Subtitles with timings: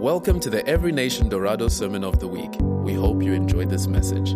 [0.00, 2.56] Welcome to the Every Nation Dorado Sermon of the Week.
[2.58, 4.34] We hope you enjoyed this message.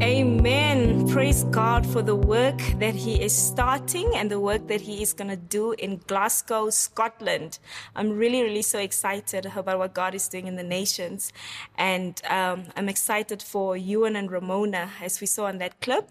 [0.00, 1.08] Amen.
[1.08, 5.12] Praise God for the work that He is starting and the work that He is
[5.12, 7.58] going to do in Glasgow, Scotland.
[7.96, 11.32] I'm really, really so excited about what God is doing in the nations.
[11.76, 16.08] And um, I'm excited for Ewan and Ramona, as we saw in that clip.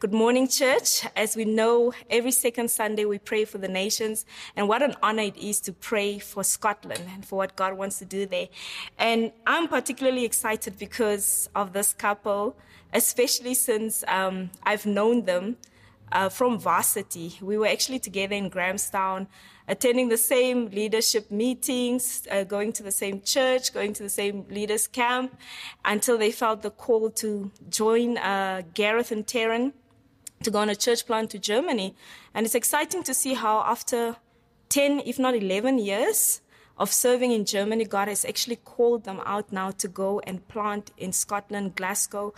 [0.00, 1.06] Good morning, church.
[1.16, 4.26] As we know, every second Sunday we pray for the nations.
[4.54, 7.98] And what an honor it is to pray for Scotland and for what God wants
[8.00, 8.48] to do there.
[8.98, 12.54] And I'm particularly excited because of this couple
[12.92, 15.56] especially since um, I've known them
[16.12, 17.38] uh, from varsity.
[17.40, 19.28] We were actually together in Grahamstown,
[19.68, 24.46] attending the same leadership meetings, uh, going to the same church, going to the same
[24.50, 25.38] leaders camp,
[25.84, 29.72] until they felt the call to join uh, Gareth and Taryn
[30.42, 31.94] to go on a church plant to Germany.
[32.34, 34.16] And it's exciting to see how after
[34.70, 36.40] 10, if not 11 years,
[36.80, 40.90] of serving in Germany, God has actually called them out now to go and plant
[40.96, 42.32] in Scotland, Glasgow.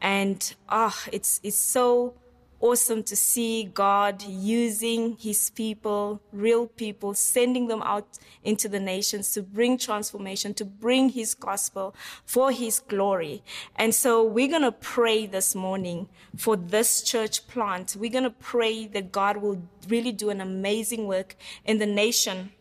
[0.00, 2.14] And ah, oh, it's, it's so
[2.60, 9.32] awesome to see God using his people, real people, sending them out into the nations
[9.32, 13.42] to bring transformation, to bring his gospel for his glory.
[13.76, 17.96] And so we're going to pray this morning for this church plant.
[17.98, 22.52] We're going to pray that God will really do an amazing work in the nation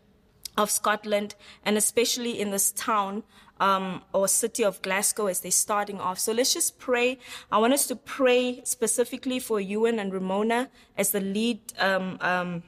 [0.58, 3.24] of Scotland and especially in this town
[3.60, 6.20] um, or city of Glasgow as they're starting off.
[6.20, 7.20] So let's just pray.
[7.52, 12.64] I want us to pray specifically for Ewan and Ramona as the lead um, um,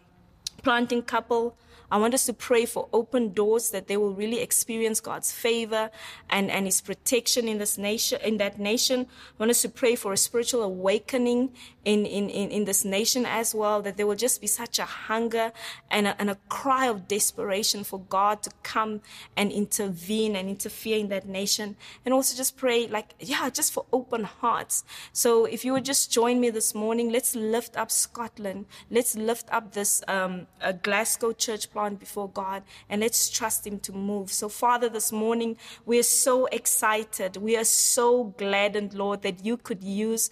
[0.63, 1.57] planting couple
[1.89, 5.89] I want us to pray for open doors that they will really experience God's favor
[6.29, 9.01] and, and his protection in this nation, in that nation.
[9.01, 11.53] I want us to pray for a spiritual awakening
[11.85, 14.85] in, in, in, in this nation as well, that there will just be such a
[14.85, 15.53] hunger
[15.89, 19.01] and a, and a cry of desperation for God to come
[19.37, 21.77] and intervene and interfere in that nation.
[22.03, 24.83] And also just pray like, yeah, just for open hearts.
[25.13, 28.65] So if you would just join me this morning, let's lift up Scotland.
[28.91, 30.47] Let's lift up this, um,
[30.83, 34.31] Glasgow church before God and let's trust Him to move.
[34.31, 37.37] So, Father, this morning we are so excited.
[37.37, 40.29] We are so gladdened, Lord, that you could use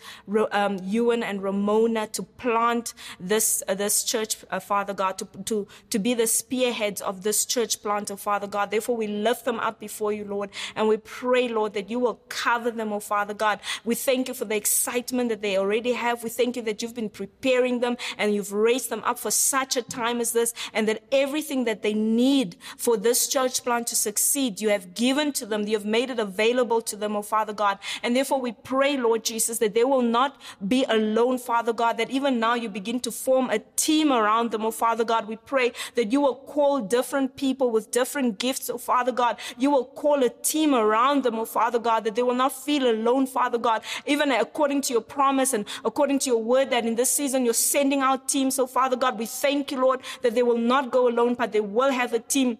[0.51, 5.67] um, Ewan and Ramona to plant this uh, this church, uh, Father God, to, to,
[5.91, 8.71] to be the spearheads of this church plant, oh Father God.
[8.71, 12.19] Therefore, we lift them up before you, Lord, and we pray, Lord, that you will
[12.29, 13.59] cover them, oh Father God.
[13.83, 16.23] We thank you for the excitement that they already have.
[16.23, 19.75] We thank you that you've been preparing them and you've raised them up for such
[19.77, 23.85] a time as this, and that every everything that they need for this church plant
[23.87, 25.67] to succeed, you have given to them.
[25.67, 27.77] You have made it available to them, oh Father God.
[28.03, 32.09] And therefore we pray, Lord Jesus, that they will not be alone, Father God, that
[32.09, 35.27] even now you begin to form a team around them, oh Father God.
[35.27, 39.37] We pray that you will call different people with different gifts, oh Father God.
[39.57, 42.89] You will call a team around them, oh Father God, that they will not feel
[42.89, 46.95] alone, Father God, even according to your promise and according to your word that in
[46.95, 49.19] this season you're sending out teams, oh Father God.
[49.19, 52.19] We thank you, Lord, that they will not go alone but they will have a
[52.19, 52.57] team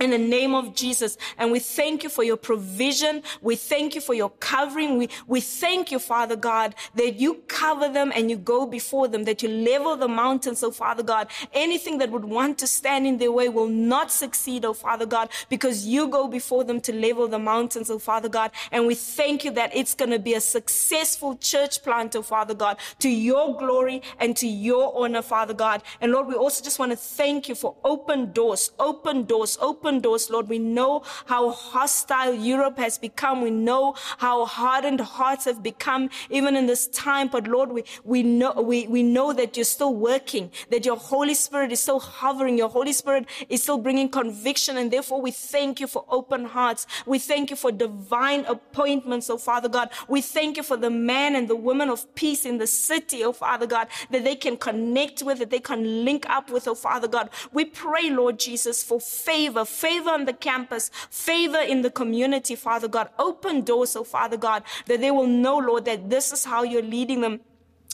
[0.00, 1.16] in the name of Jesus.
[1.38, 3.22] And we thank you for your provision.
[3.40, 4.98] We thank you for your covering.
[4.98, 9.24] We, we thank you, Father God, that you cover them and you go before them,
[9.24, 11.28] that you level the mountains, oh Father God.
[11.52, 15.28] Anything that would want to stand in their way will not succeed, oh Father God,
[15.48, 18.50] because you go before them to level the mountains, oh Father God.
[18.72, 22.54] And we thank you that it's going to be a successful church plant, oh Father
[22.54, 25.82] God, to your glory and to your honor, Father God.
[26.00, 29.83] And Lord, we also just want to thank you for open doors, open doors, open
[29.84, 30.48] open doors, Lord.
[30.48, 33.42] We know how hostile Europe has become.
[33.42, 37.28] We know how hardened hearts have become even in this time.
[37.28, 41.34] But Lord, we, we know, we, we know that you're still working, that your Holy
[41.34, 42.56] Spirit is still hovering.
[42.56, 44.78] Your Holy Spirit is still bringing conviction.
[44.78, 46.86] And therefore we thank you for open hearts.
[47.04, 49.90] We thank you for divine appointments, oh Father God.
[50.08, 53.32] We thank you for the man and the woman of peace in the city, oh
[53.32, 57.06] Father God, that they can connect with, that they can link up with, oh Father
[57.08, 57.28] God.
[57.52, 62.88] We pray, Lord Jesus, for favor, favor on the campus, favor in the community, Father
[62.88, 63.08] God.
[63.18, 66.82] Open doors, oh Father God, that they will know, Lord, that this is how you're
[66.82, 67.40] leading them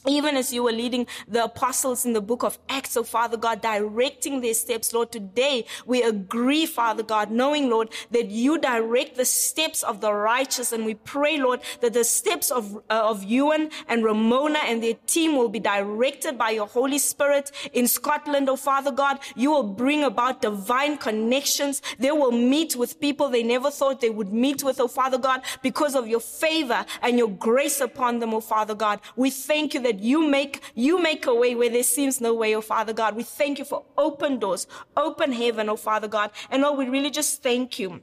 [0.06, 3.61] even as you were leading the apostles in the book of Acts, oh Father God,
[3.61, 9.25] directing their steps, Lord, today we agree, Father God, knowing, Lord, that you direct the
[9.25, 10.73] steps of the righteous.
[10.73, 14.94] And we pray, Lord, that the steps of, uh, of Ewan and Ramona and their
[15.06, 19.19] team will be directed by your Holy Spirit in Scotland, oh Father God.
[19.37, 21.82] You will bring about divine connections.
[21.99, 25.43] They will meet with people they never thought they would meet with, oh Father God,
[25.62, 29.00] because of your favor and your grace upon them, oh Father God.
[29.17, 32.32] We thank you that that you make, you make a way where there seems no
[32.32, 33.16] way, oh Father God.
[33.16, 36.31] We thank you for open doors, open heaven, oh Father God.
[36.48, 38.00] And Lord, we really just thank you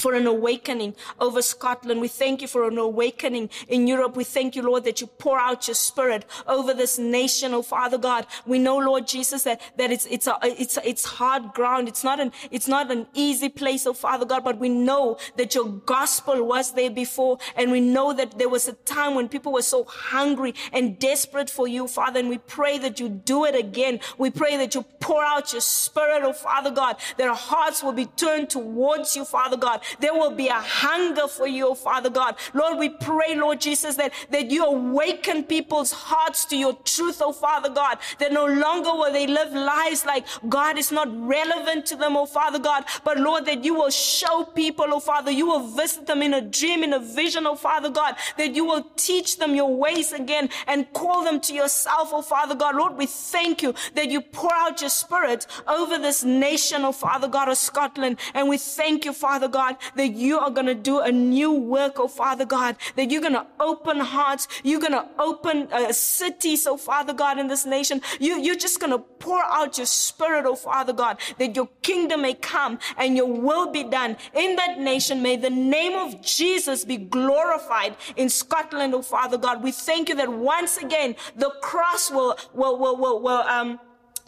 [0.00, 2.00] for an awakening over Scotland.
[2.00, 4.16] We thank you for an awakening in Europe.
[4.16, 7.98] We thank you, Lord, that you pour out your spirit over this nation, oh Father
[7.98, 8.26] God.
[8.46, 11.88] We know, Lord Jesus, that, that it's, it's, a, it's, it's hard ground.
[11.88, 15.54] It's not an, it's not an easy place, oh Father God, but we know that
[15.54, 17.38] your gospel was there before.
[17.56, 21.50] And we know that there was a time when people were so hungry and desperate
[21.50, 22.20] for you, Father.
[22.20, 24.00] And we pray that you do it again.
[24.18, 27.92] We pray that you pour out your spirit, oh Father God, that our hearts will
[27.92, 32.36] be turned towards you, Father God there will be a hunger for you, Father God.
[32.54, 37.32] Lord, we pray, Lord Jesus, that, that you awaken people's hearts to your truth, oh
[37.32, 41.96] Father God, that no longer will they live lives like God is not relevant to
[41.96, 45.66] them, oh Father God, but Lord, that you will show people, oh Father, you will
[45.68, 49.38] visit them in a dream, in a vision, oh Father God, that you will teach
[49.38, 52.76] them your ways again and call them to yourself, oh Father God.
[52.76, 57.28] Lord, we thank you that you pour out your spirit over this nation, oh Father
[57.28, 58.18] God of Scotland.
[58.34, 61.94] And we thank you, Father God, that you are going to do a new work,
[61.98, 64.48] oh Father God, that you're going to open hearts.
[64.62, 68.02] You're going to open uh, cities, oh Father God, in this nation.
[68.18, 72.22] You, you're just going to pour out your spirit, oh Father God, that your kingdom
[72.22, 75.22] may come and your will be done in that nation.
[75.22, 79.62] May the name of Jesus be glorified in Scotland, oh Father God.
[79.62, 83.80] We thank you that once again the cross will, will, will, will, will um,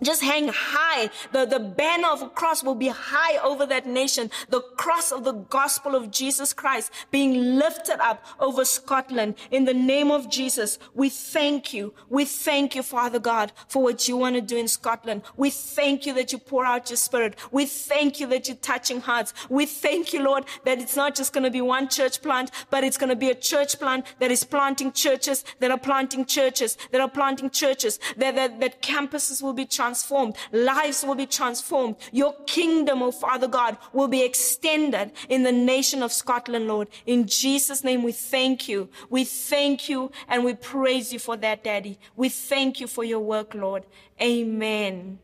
[0.03, 1.11] just hang high.
[1.33, 4.31] The, the banner of a cross will be high over that nation.
[4.49, 9.37] The cross of the gospel of Jesus Christ being lifted up over Scotland.
[9.51, 11.95] In the name of Jesus, we thank you.
[12.09, 15.23] We thank you, Father God, for what you want to do in Scotland.
[15.37, 17.37] We thank you that you pour out your spirit.
[17.51, 19.33] We thank you that you're touching hearts.
[19.49, 22.85] We thank you, Lord, that it's not just going to be one church plant, but
[22.85, 26.77] it's going to be a church plant that is planting churches, that are planting churches,
[26.91, 30.37] that are planting churches, that, that, that campuses will be transformed.
[30.53, 31.97] Lives will be transformed.
[32.13, 36.89] Your kingdom, oh Father God, will be extended in the nation of Scotland, Lord.
[37.05, 38.89] In Jesus' name, we thank you.
[39.11, 41.99] We thank you and we praise you for that, Daddy.
[42.17, 43.85] We thank you for your work, Lord.
[44.21, 45.19] Amen.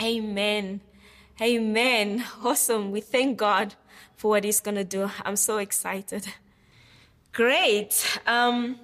[0.00, 0.80] Amen.
[1.40, 2.24] Amen.
[2.44, 2.92] Awesome.
[2.92, 3.74] We thank God
[4.16, 5.10] for what He's going to do.
[5.24, 6.26] I'm so excited.
[7.32, 8.18] Great.
[8.26, 8.78] Um,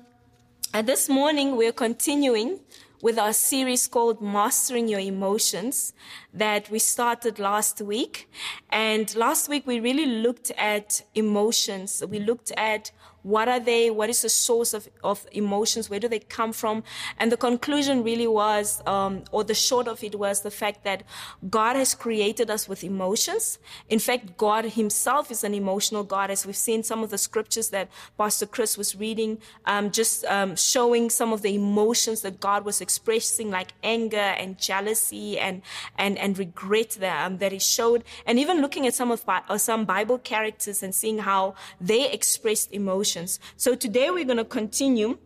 [0.75, 2.61] and this morning, we're continuing
[3.01, 5.93] with our series called Mastering Your Emotions
[6.35, 8.29] that we started last week.
[8.71, 12.03] And last week we really looked at emotions.
[12.09, 12.91] We looked at
[13.23, 13.91] what are they?
[13.91, 15.91] What is the source of, of emotions?
[15.91, 16.85] Where do they come from?
[17.19, 21.03] And the conclusion really was, um, or the short of it was the fact that
[21.51, 23.59] God has created us with emotions.
[23.89, 27.71] In fact, God himself is an emotional God, as we've seen some of the scriptures
[27.71, 32.65] that Pastor Chris was reading, um, just um, showing some of the emotions that God
[32.65, 35.63] was expressing, like anger and jealousy and,
[35.97, 38.05] and, and regret that, um, that he showed.
[38.27, 42.73] And even looking at some of uh, some Bible characters and seeing how they expressed
[42.73, 43.41] emotions emotions.
[43.57, 45.19] So today we're going to continue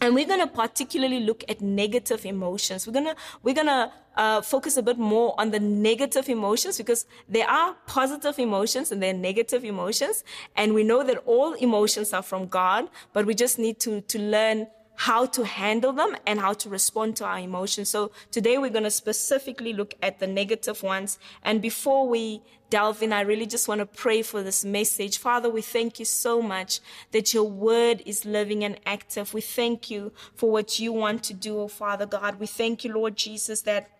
[0.00, 2.86] and we're going to particularly look at negative emotions.
[2.86, 6.78] We're going to, we're going to uh, focus a bit more on the negative emotions
[6.78, 10.24] because there are positive emotions and there are negative emotions.
[10.56, 14.18] And we know that all emotions are from God, but we just need to, to
[14.18, 14.68] learn
[15.00, 17.88] how to handle them and how to respond to our emotions.
[17.88, 21.18] So today we're going to specifically look at the negative ones.
[21.42, 25.16] And before we delve in, I really just want to pray for this message.
[25.16, 26.80] Father, we thank you so much
[27.12, 29.32] that your word is living and active.
[29.32, 32.38] We thank you for what you want to do, oh Father God.
[32.38, 33.90] We thank you, Lord Jesus, that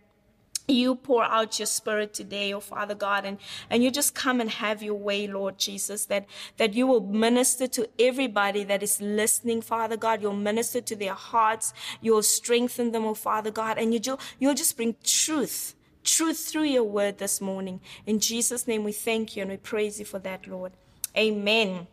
[0.71, 4.51] you pour out your spirit today, oh Father God, and, and you just come and
[4.51, 9.63] have your way, Lord Jesus, that, that you will minister to everybody that is listening,
[9.63, 10.23] Father God.
[10.23, 11.73] You'll minister to their hearts.
[12.01, 15.75] You'll strengthen them, oh Father God, and you, you'll just bring truth,
[16.05, 17.81] truth through your word this morning.
[18.07, 20.73] In Jesus' name, we thank you and we praise you for that, Lord.
[21.17, 21.87] Amen.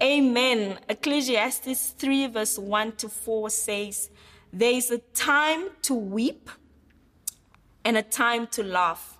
[0.00, 0.78] Amen.
[0.88, 4.10] Ecclesiastes 3 verse 1 to 4 says,
[4.52, 6.50] There is a time to weep
[7.86, 9.16] and a time to laugh,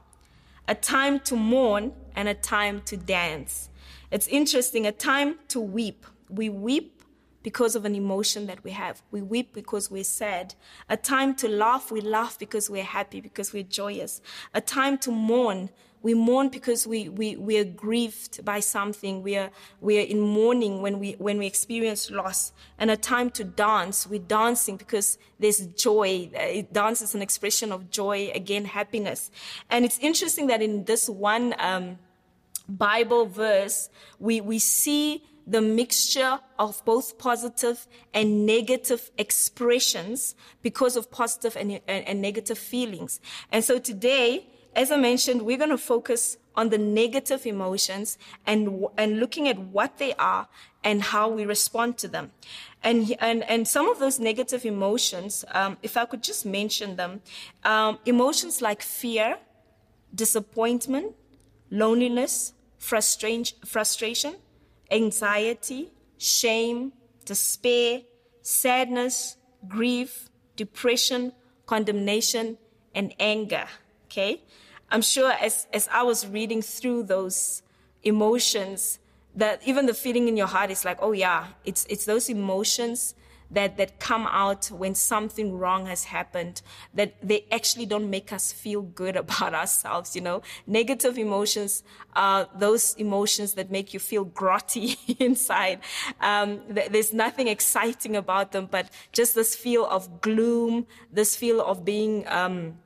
[0.67, 3.69] a time to mourn and a time to dance.
[4.11, 6.05] It's interesting, a time to weep.
[6.29, 7.01] We weep
[7.45, 9.05] because of an emotion that we have.
[9.13, 10.57] We weep because we're sad.
[10.89, 14.21] A time to laugh, we laugh because we're happy, because we're joyous.
[14.53, 15.71] A time to mourn,
[16.07, 19.25] we mourn because we, we, we are grieved by something.
[19.25, 22.53] We are, we are in mourning when we, when we experience loss.
[22.79, 24.07] And a time to dance.
[24.07, 26.31] We're dancing because there's joy.
[26.71, 29.33] Dance is an expression of joy, again, happiness.
[29.69, 31.99] And it's interesting that in this one um,
[32.69, 41.11] Bible verse, we, we see the mixture of both positive and negative expressions because of
[41.11, 43.19] positive and, and, and negative feelings.
[43.51, 48.85] And so today, as I mentioned, we're going to focus on the negative emotions and,
[48.99, 50.49] and looking at what they are
[50.85, 52.31] and how we respond to them.
[52.83, 57.23] And, and, and some of those negative emotions, um, if I could just mention them,
[57.65, 59.39] um, emotions like fear,
[60.15, 61.15] disappointment,
[61.71, 64.37] loneliness, frustration,
[64.91, 66.93] anxiety, shame,
[67.25, 68.03] despair,
[68.43, 71.33] sadness, grief, depression,
[71.65, 72.59] condemnation,
[72.95, 73.67] and anger.
[74.05, 74.43] Okay?
[74.91, 77.63] I'm sure as, as I was reading through those
[78.03, 78.99] emotions,
[79.35, 83.15] that even the feeling in your heart is like, oh yeah, it's, it's those emotions
[83.51, 86.63] that, that come out when something wrong has happened,
[86.95, 90.43] that they actually don't make us feel good about ourselves, you know.
[90.67, 91.83] Negative emotions
[92.15, 95.81] are those emotions that make you feel grotty inside.
[96.21, 101.61] Um, th- there's nothing exciting about them, but just this feel of gloom, this feel
[101.61, 102.79] of being, um,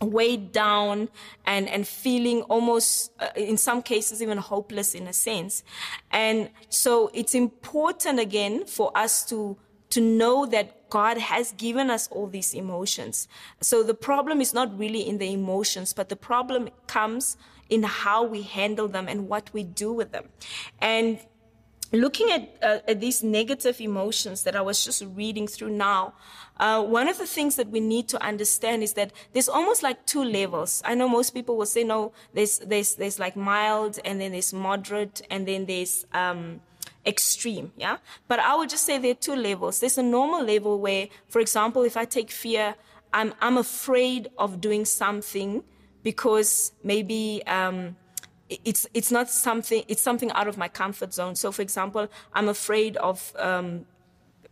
[0.00, 1.08] weighed down
[1.46, 5.64] and, and feeling almost, uh, in some cases, even hopeless in a sense.
[6.10, 9.56] And so it's important again for us to
[9.88, 13.28] to know that God has given us all these emotions.
[13.60, 17.36] So the problem is not really in the emotions, but the problem comes
[17.68, 20.28] in how we handle them and what we do with them.
[20.80, 21.20] And
[21.92, 26.14] looking at, uh, at these negative emotions that I was just reading through now,
[26.58, 30.06] uh, one of the things that we need to understand is that there's almost like
[30.06, 30.82] two levels.
[30.84, 34.52] I know most people will say, no, there's, there's, there's like mild and then there's
[34.52, 36.60] moderate and then there's, um,
[37.04, 37.98] extreme, yeah?
[38.26, 39.80] But I would just say there are two levels.
[39.80, 42.74] There's a normal level where, for example, if I take fear,
[43.12, 45.62] I'm, I'm afraid of doing something
[46.02, 47.96] because maybe, um,
[48.48, 51.34] it's, it's not something, it's something out of my comfort zone.
[51.34, 53.86] So, for example, I'm afraid of, um,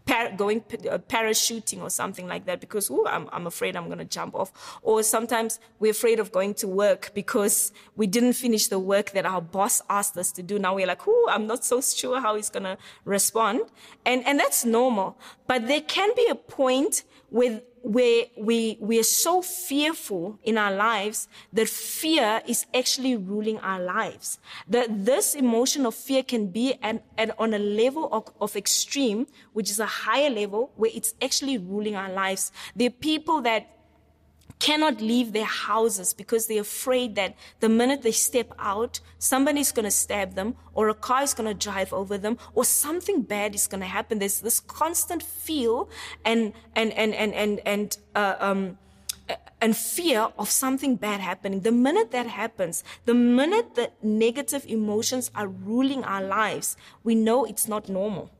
[0.07, 3.99] par- going uh, parachuting or something like that because ooh, I'm, I'm afraid I'm going
[3.99, 4.79] to jump off.
[4.83, 9.27] Or sometimes we're afraid of going to work because we didn't finish the work that
[9.27, 10.59] our boss asked us to do.
[10.59, 13.63] Now we're like, ooh, I'm not so sure how he's going to respond.
[14.05, 15.19] And, and that's normal.
[15.47, 17.05] But there can be a point
[17.35, 23.59] with where we, we are so fearful in our lives that fear is actually ruling
[23.59, 24.39] our lives.
[24.69, 27.03] That this emotion of fear can be at,
[27.37, 31.97] on a level of, of extreme, which is a higher level where it's actually ruling
[31.97, 32.53] our lives.
[32.77, 33.74] There are people that
[34.59, 39.85] cannot leave their houses because they're afraid that the minute they step out, somebody's going
[39.85, 43.55] to stab them or a car is going to drive over them or something bad
[43.55, 44.19] is going to happen.
[44.19, 45.89] There's this constant feel
[46.25, 48.79] and, and, and, and, and, and, uh, um,
[49.61, 51.61] and fear of something bad happening.
[51.61, 57.45] The minute that happens, the minute the negative emotions are ruling our lives, we know
[57.45, 58.31] it's not normal.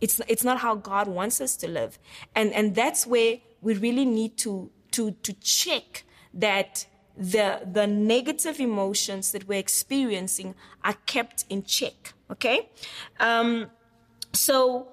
[0.00, 1.98] It's, it's not how God wants us to live.
[2.34, 6.86] And, and that's where we really need to to, to check that
[7.16, 12.14] the, the negative emotions that we're experiencing are kept in check.
[12.32, 12.68] Okay?
[13.20, 13.70] Um,
[14.32, 14.88] so,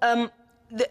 [0.00, 0.30] um,
[0.70, 0.88] the,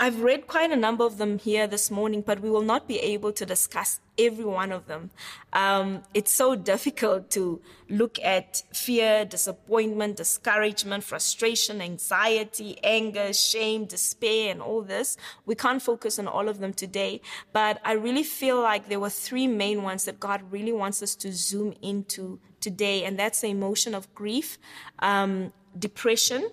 [0.00, 3.00] I've read quite a number of them here this morning, but we will not be
[3.00, 5.10] able to discuss every one of them.
[5.52, 14.52] Um, it's so difficult to look at fear, disappointment, discouragement, frustration, anxiety, anger, shame, despair,
[14.52, 15.16] and all this.
[15.46, 17.20] We can't focus on all of them today,
[17.52, 21.16] but I really feel like there were three main ones that God really wants us
[21.16, 24.58] to zoom into today, and that's the emotion of grief,
[25.00, 26.50] um, depression,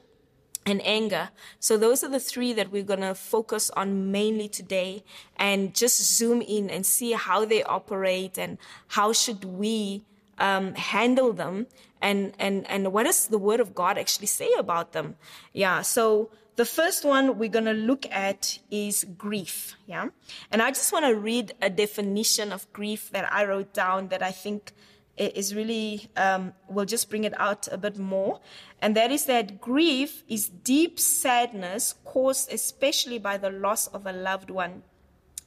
[0.66, 1.30] and anger.
[1.60, 5.04] So those are the three that we're going to focus on mainly today
[5.38, 8.58] and just zoom in and see how they operate and
[8.88, 10.04] how should we
[10.40, 11.68] um, handle them
[12.02, 15.16] and, and, and what does the word of God actually say about them?
[15.54, 15.82] Yeah.
[15.82, 19.76] So the first one we're going to look at is grief.
[19.88, 20.10] Yeah.
[20.52, 24.24] And I just want to read a definition of grief that I wrote down that
[24.24, 24.74] I think
[25.18, 28.40] is really, um, will just bring it out a bit more.
[28.82, 34.12] And that is that grief is deep sadness caused especially by the loss of a
[34.12, 34.84] loved one,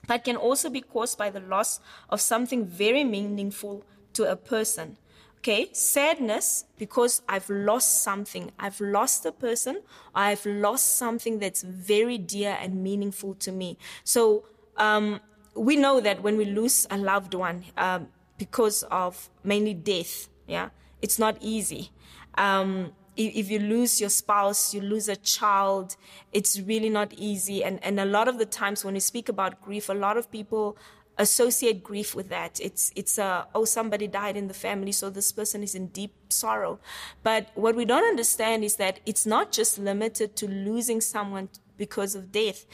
[0.07, 3.85] but can also be caused by the loss of something very meaningful
[4.15, 4.97] to a person.
[5.39, 8.51] Okay, sadness because I've lost something.
[8.59, 9.83] I've lost a person,
[10.13, 13.79] I've lost something that's very dear and meaningful to me.
[14.03, 14.45] So,
[14.77, 15.21] um,
[15.55, 18.09] we know that when we lose a loved one, um,
[18.39, 20.29] because of mainly death.
[20.47, 20.71] Yeah,
[21.03, 21.91] it's not easy.
[22.37, 25.97] Um, if, if, you lose your spouse, you lose a child,
[26.33, 27.65] it's really not easy.
[27.65, 30.31] And, and a lot of the times when we speak about grief, a lot of
[30.31, 30.79] people
[31.19, 32.61] associate grief with that.
[32.61, 36.15] It's, it's a, oh, somebody died in the family, so this person is in deep
[36.29, 36.79] sorrow.
[37.25, 42.15] But what we don't understand is that it's not just limited to losing someone because
[42.15, 42.67] of death.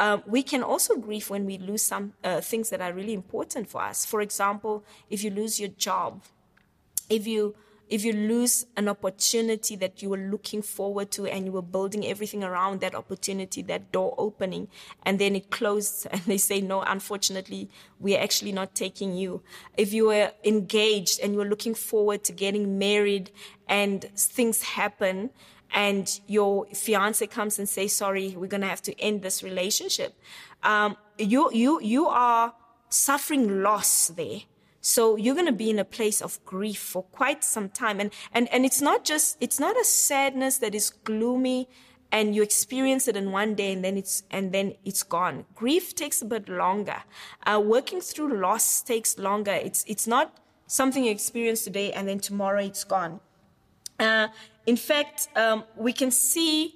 [0.00, 3.68] Um, we can also grieve when we lose some uh, things that are really important
[3.68, 4.06] for us.
[4.06, 6.22] For example, if you lose your job,
[7.10, 7.54] if you
[7.90, 12.06] if you lose an opportunity that you were looking forward to and you were building
[12.06, 14.68] everything around that opportunity, that door opening,
[15.02, 19.42] and then it closed and they say, no, unfortunately, we're actually not taking you.
[19.76, 23.32] If you were engaged and you were looking forward to getting married
[23.68, 25.30] and things happen
[25.72, 30.14] and your fiance comes and says, sorry, we're going to have to end this relationship.
[30.62, 32.54] Um, you, you, you are
[32.88, 34.40] suffering loss there.
[34.80, 38.00] So you're going to be in a place of grief for quite some time.
[38.00, 41.68] And, and, and it's not just, it's not a sadness that is gloomy
[42.12, 45.44] and you experience it in one day and then it's, and then it's gone.
[45.54, 46.96] Grief takes a bit longer.
[47.46, 49.52] Uh, working through loss takes longer.
[49.52, 50.36] It's, it's not
[50.66, 53.20] something you experience today and then tomorrow it's gone.
[54.00, 54.28] Uh,
[54.66, 56.74] in fact, um, we can see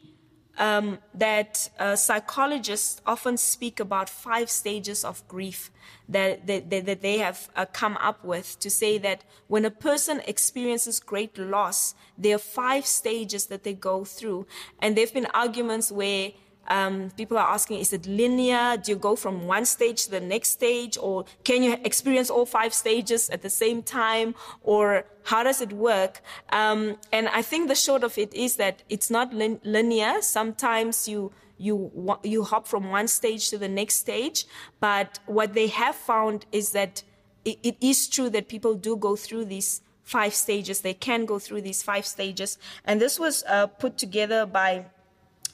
[0.58, 5.70] um, that uh, psychologists often speak about five stages of grief
[6.08, 10.20] that, that, that they have uh, come up with to say that when a person
[10.26, 14.46] experiences great loss, there are five stages that they go through.
[14.80, 16.32] And there have been arguments where
[16.68, 18.76] um, people are asking, is it linear?
[18.76, 20.97] Do you go from one stage to the next stage?
[21.00, 24.35] Or can you experience all five stages at the same time?
[24.62, 26.23] Or how does it work?
[26.50, 30.23] Um, and I think the short of it is that it's not lin- linear.
[30.23, 34.47] Sometimes you, you, you hop from one stage to the next stage.
[34.80, 37.02] But what they have found is that
[37.44, 40.80] it, it is true that people do go through these five stages.
[40.80, 42.59] They can go through these five stages.
[42.85, 44.87] And this was uh, put together by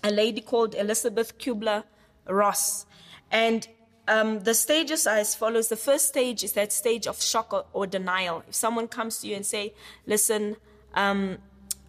[0.03, 1.85] a lady called Elizabeth Kubler
[2.27, 2.87] Ross.
[3.31, 3.67] And
[4.09, 5.69] um, the stages are as follows.
[5.69, 8.43] The first stage is that stage of shock or, or denial.
[8.49, 9.75] If someone comes to you and say,
[10.07, 10.57] listen,
[10.95, 11.39] um,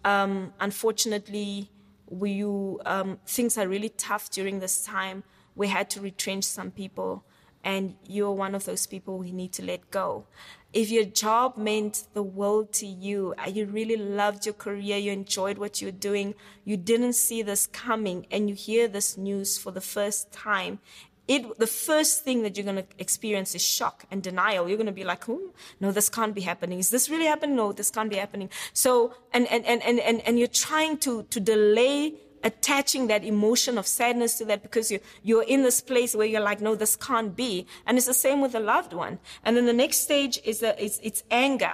[0.04, 1.70] um, unfortunately,
[2.08, 5.24] we, you, um, things are really tough during this time.
[5.54, 7.24] We had to retrench some people,
[7.64, 10.26] and you're one of those people we need to let go
[10.72, 15.12] if your job meant the world to you, uh, you really loved your career, you
[15.12, 19.70] enjoyed what you're doing, you didn't see this coming, and you hear this news for
[19.70, 20.78] the first time,
[21.28, 24.68] it, the first thing that you're going to experience is shock and denial.
[24.68, 26.78] You're going to be like, oh, no, this can't be happening.
[26.78, 27.56] Is this really happening?
[27.56, 28.50] No, this can't be happening.
[28.72, 33.78] So, and, and, and, and, and, and you're trying to, to delay attaching that emotion
[33.78, 36.96] of sadness to that because you, you're in this place where you're like, no, this
[36.96, 37.66] can't be.
[37.86, 39.18] And it's the same with a loved one.
[39.44, 41.72] And then the next stage is the, it's, it's anger.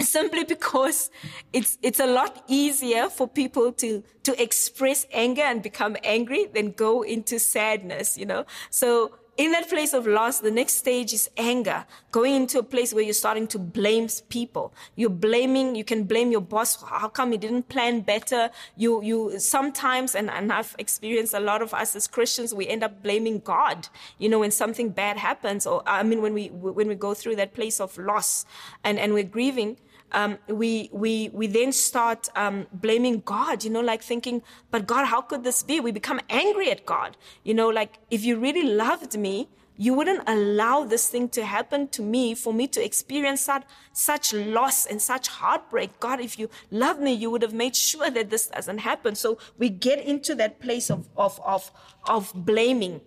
[0.00, 1.10] Simply because
[1.52, 6.72] it's, it's a lot easier for people to, to express anger and become angry than
[6.72, 8.46] go into sadness, you know?
[8.70, 12.92] So in that place of loss, the next stage is anger, going into a place
[12.92, 14.74] where you're starting to blame people.
[14.96, 16.76] You're blaming, you can blame your boss.
[16.82, 18.50] How come he didn't plan better?
[18.76, 22.84] You, you sometimes, and, and I've experienced a lot of us as Christians, we end
[22.84, 26.86] up blaming God, you know, when something bad happens, or I mean, when we, when
[26.86, 28.44] we go through that place of loss
[28.84, 29.78] and, and we're grieving,
[30.12, 35.06] um, we, we, we then start um, blaming God, you know, like thinking, but God,
[35.06, 35.80] how could this be?
[35.80, 37.16] We become angry at God.
[37.44, 41.88] You know, like if you really loved me, you wouldn't allow this thing to happen
[41.88, 43.62] to me for me to experience such,
[43.94, 45.98] such loss and such heartbreak.
[46.00, 49.14] God, if you love me, you would have made sure that this doesn't happen.
[49.14, 51.72] So we get into that place of, of, of,
[52.06, 53.00] of blaming.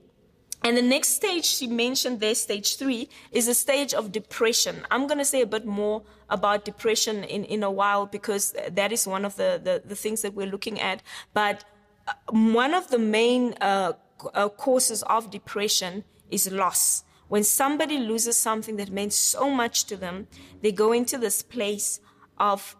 [0.64, 4.86] And the next stage she mentioned there, stage three, is a stage of depression.
[4.90, 8.94] I'm going to say a bit more about depression in, in a while because that
[8.94, 11.04] is one of the, the, the things that we're looking at.
[11.34, 11.66] But
[12.08, 13.94] uh, one of the main uh,
[14.34, 17.04] uh, causes of depression is loss.
[17.28, 20.28] When somebody loses something that meant so much to them,
[20.62, 22.00] they go into this place
[22.38, 22.78] of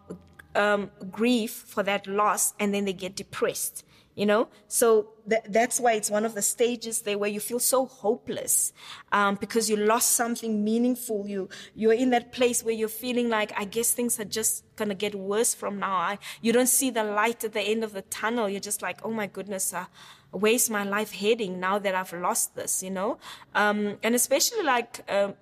[0.54, 4.48] um, grief for that loss and then they get depressed you know?
[4.68, 8.72] So th- that's why it's one of the stages there where you feel so hopeless
[9.12, 11.26] um, because you lost something meaningful.
[11.26, 14.94] You you're in that place where you're feeling like i guess things are just gonna
[14.94, 18.02] get worse from now I, you don't see the light at the end of the
[18.02, 18.48] tunnel.
[18.48, 19.86] You're just like oh my goodness uh,
[20.30, 23.18] where's my life heading now that i've lost this you know?
[23.54, 25.34] Um, and especially like um,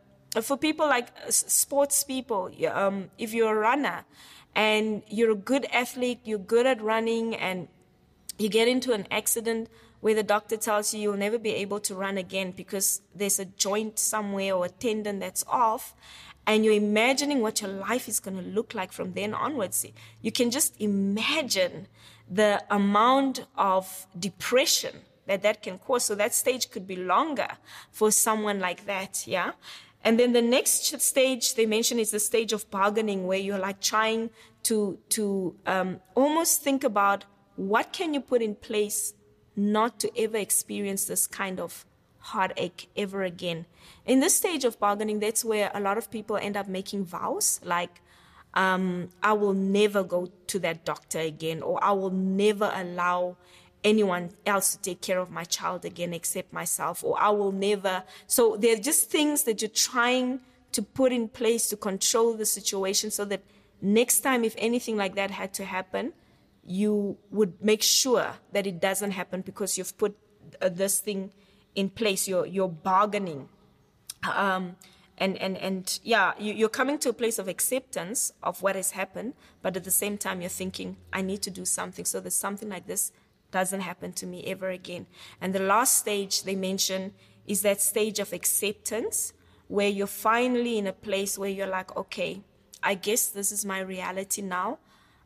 [0.43, 4.05] for people like uh, sports people um, if you're a runner
[4.55, 7.69] and you're a good athlete you're good at running and
[8.39, 9.69] you get into an accident
[10.01, 13.45] where the doctor tells you you'll never be able to run again because there's a
[13.45, 15.95] joint somewhere or a tendon that's off
[16.47, 19.87] and you're imagining what your life is going to look like from then onwards.
[20.21, 21.87] You can just imagine
[22.29, 26.05] the amount of depression that that can cause.
[26.05, 27.49] So that stage could be longer
[27.93, 29.53] for someone like that yeah?
[30.05, 33.81] And then the next stage they mention is the stage of bargaining where you're like
[33.81, 34.31] trying
[34.65, 37.25] to to um, almost think about
[37.57, 39.15] what can you put in place
[39.55, 41.85] not to ever experience this kind of
[42.19, 43.67] heartache ever again?
[44.07, 47.61] In this stage of bargaining, that's where a lot of people end up making vows
[47.65, 48.01] like,
[48.55, 53.37] um, I will never go to that doctor again, or I will never allow
[53.85, 58.05] anyone else to take care of my child again except myself, or I will never.
[58.27, 60.41] So they're just things that you're trying
[60.73, 63.43] to put in place to control the situation so that
[63.81, 66.13] next time, if anything like that had to happen,
[66.65, 70.17] you would make sure that it doesn't happen because you've put
[70.61, 71.33] uh, this thing
[71.75, 72.29] in place.
[72.29, 73.49] You're, you're bargaining.
[74.23, 74.77] Um,
[75.19, 78.93] and and and yeah you, are coming to a place of acceptance of what has
[78.93, 82.31] happened but at the same time you're thinking i need to do something so that
[82.31, 83.13] something like this
[83.51, 85.07] doesn't happen to me ever again
[85.41, 87.13] and the last stage they mention
[87.47, 89.33] is that stage of acceptance
[89.69, 92.43] where you're finally in a place where you're like okay
[92.83, 94.79] i guess this is my reality now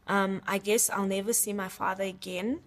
[0.07, 2.61] um, i guess i'll never see my father again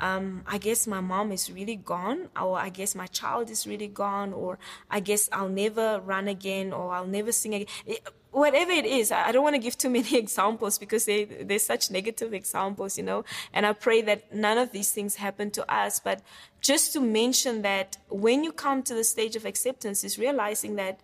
[0.00, 3.88] um, I guess my mom is really gone, or I guess my child is really
[3.88, 7.66] gone, or I guess I'll never run again, or I'll never sing again.
[7.84, 11.58] It, whatever it is, I don't want to give too many examples because they, they're
[11.58, 13.24] such negative examples, you know.
[13.52, 15.98] And I pray that none of these things happen to us.
[15.98, 16.22] But
[16.60, 21.00] just to mention that when you come to the stage of acceptance, is realizing that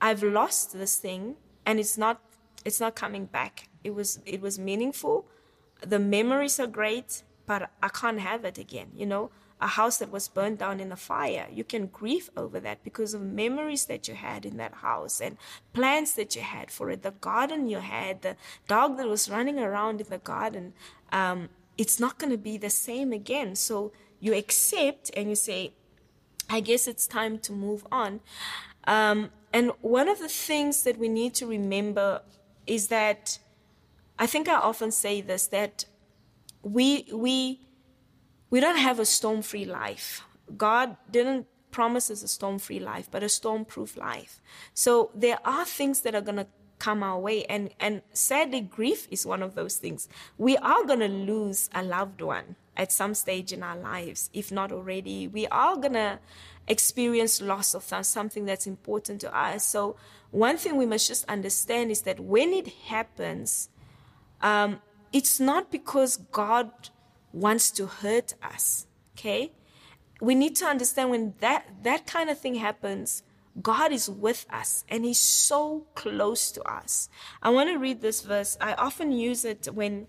[0.00, 2.20] I've lost this thing and it's not
[2.66, 3.68] it's not coming back.
[3.86, 5.16] It was it was meaningful.
[5.94, 8.88] The memories are great but I can't have it again.
[8.94, 12.60] You know, a house that was burned down in a fire, you can grieve over
[12.60, 15.38] that because of memories that you had in that house and
[15.72, 18.36] plans that you had for it, the garden you had, the
[18.68, 20.74] dog that was running around in the garden.
[21.10, 23.54] Um, it's not going to be the same again.
[23.54, 25.72] So you accept and you say,
[26.50, 28.20] I guess it's time to move on.
[28.84, 32.22] Um, and one of the things that we need to remember
[32.66, 33.38] is that
[34.18, 35.84] I think I often say this that
[36.62, 37.60] we we
[38.50, 40.24] we don't have a storm-free life.
[40.56, 44.40] God didn't promise us a storm-free life, but a storm-proof life.
[44.72, 46.46] So there are things that are going to
[46.78, 51.00] come our way and and sadly grief is one of those things we are going
[51.00, 55.46] to lose a loved one at some stage in our lives if not already we
[55.46, 56.18] are going to
[56.68, 59.96] experience loss of something that's important to us so
[60.30, 63.70] one thing we must just understand is that when it happens
[64.40, 64.80] um,
[65.12, 66.70] it's not because God
[67.32, 69.52] wants to hurt us, okay?
[70.20, 73.22] We need to understand when that, that kind of thing happens,
[73.62, 77.08] God is with us and He's so close to us.
[77.42, 78.56] I want to read this verse.
[78.60, 80.06] I often use it when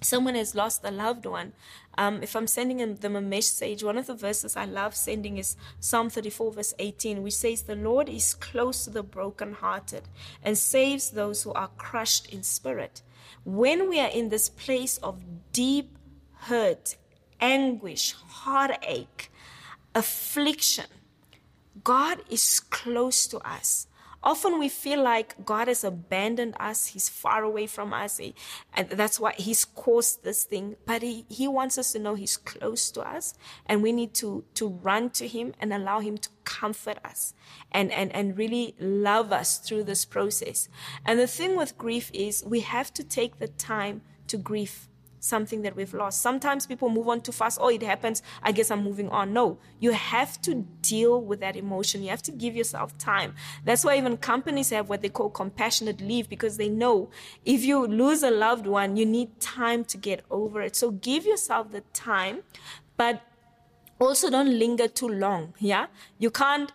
[0.00, 1.52] someone has lost a loved one.
[1.96, 5.56] Um, if I'm sending them a message, one of the verses I love sending is
[5.78, 10.08] Psalm 34, verse 18, which says, The Lord is close to the brokenhearted
[10.42, 13.02] and saves those who are crushed in spirit.
[13.44, 15.96] When we are in this place of deep
[16.34, 16.96] hurt,
[17.40, 19.30] anguish, heartache,
[19.94, 20.86] affliction,
[21.82, 23.86] God is close to us.
[24.24, 28.32] Often we feel like God has abandoned us, He's far away from us, eh,
[28.74, 30.76] and that's why He's caused this thing.
[30.86, 33.34] But He, he wants us to know He's close to us,
[33.66, 37.34] and we need to, to run to Him and allow Him to comfort us
[37.70, 40.68] and, and, and really love us through this process.
[41.04, 44.88] And the thing with grief is we have to take the time to grieve
[45.22, 46.20] something that we've lost.
[46.20, 47.58] Sometimes people move on too fast.
[47.60, 48.22] Oh, it happens.
[48.42, 49.32] I guess I'm moving on.
[49.32, 52.02] No, you have to deal with that emotion.
[52.02, 53.34] You have to give yourself time.
[53.64, 57.08] That's why even companies have what they call compassionate leave because they know
[57.44, 60.74] if you lose a loved one, you need time to get over it.
[60.74, 62.42] So give yourself the time,
[62.96, 63.22] but
[64.00, 65.54] also don't linger too long.
[65.60, 65.86] Yeah.
[66.18, 66.72] You can't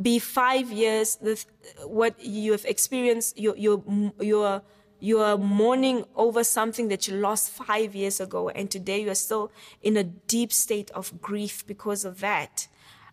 [0.00, 1.44] be five years with
[1.84, 3.82] what you have experienced, your, your,
[4.18, 4.62] your,
[5.02, 9.16] you are mourning over something that you lost five years ago, and today you are
[9.16, 9.50] still
[9.82, 12.68] in a deep state of grief because of that.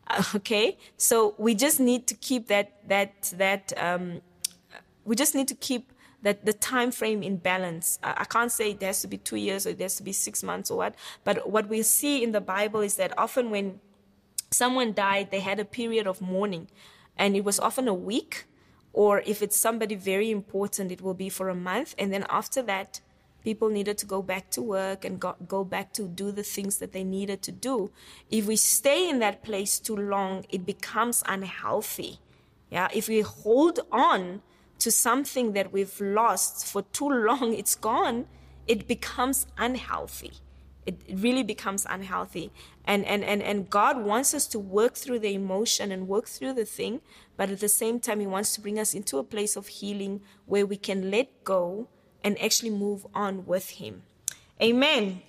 [0.08, 4.22] Uh, okay, so we just need to keep that that that um,
[5.04, 7.98] we just need to keep that the time frame in balance.
[8.04, 10.44] I can't say it has to be two years or it has to be six
[10.44, 13.80] months or what, but what we see in the Bible is that often when
[14.52, 16.68] someone died, they had a period of mourning,
[17.18, 18.46] and it was often a week
[19.00, 21.96] or if it's somebody very important, it will be for a month.
[21.98, 23.00] And then after that,
[23.46, 26.80] people needed to go back to work and go, go back to do the things
[26.80, 27.92] that they needed to do.
[28.30, 32.20] If we stay in that place too long, it becomes unhealthy.
[32.70, 32.90] Yeah.
[32.94, 34.42] If we hold on
[34.80, 38.26] to something that we've lost for too long, it's gone,
[38.68, 40.34] it becomes unhealthy
[40.90, 42.52] it, really becomes unhealthy.
[42.86, 46.54] And, and, and, and God wants us to work through the emotion and work through
[46.54, 47.02] the thing,
[47.38, 50.22] but at the same time, He wants to bring us into a place of healing
[50.46, 51.88] where we can let go
[52.24, 54.04] and actually move on with Him.
[54.62, 55.22] Amen.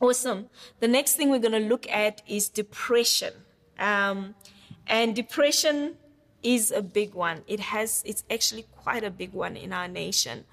[0.00, 0.48] Awesome.
[0.80, 3.32] The next thing we're going to look at is depression.
[3.78, 4.34] Um,
[4.86, 5.96] and depression
[6.42, 7.42] is a big one.
[7.46, 10.44] It has, it's actually quite a big one in our nation.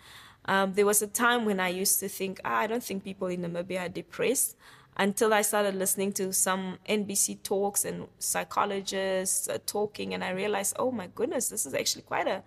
[0.46, 3.28] Um, there was a time when I used to think, ah, I don't think people
[3.28, 4.58] in Namibia are depressed
[4.98, 10.76] until I started listening to some NBC talks and psychologists uh, talking, and I realized,
[10.78, 12.44] oh my goodness, this is actually quite a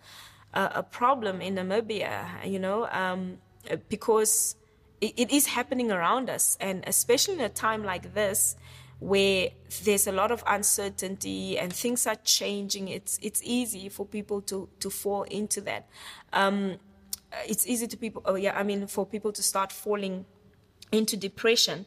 [0.56, 3.38] a, a problem in Namibia, you know, um,
[3.88, 4.56] because
[5.00, 8.56] it, it is happening around us, and especially in a time like this
[8.98, 9.50] where
[9.84, 14.68] there's a lot of uncertainty and things are changing, it's it's easy for people to
[14.80, 15.86] to fall into that.
[16.32, 16.78] Um,
[17.36, 18.22] Uh, it's easy to people.
[18.24, 20.24] Oh yeah, I mean for people to start falling
[20.92, 21.86] into depression.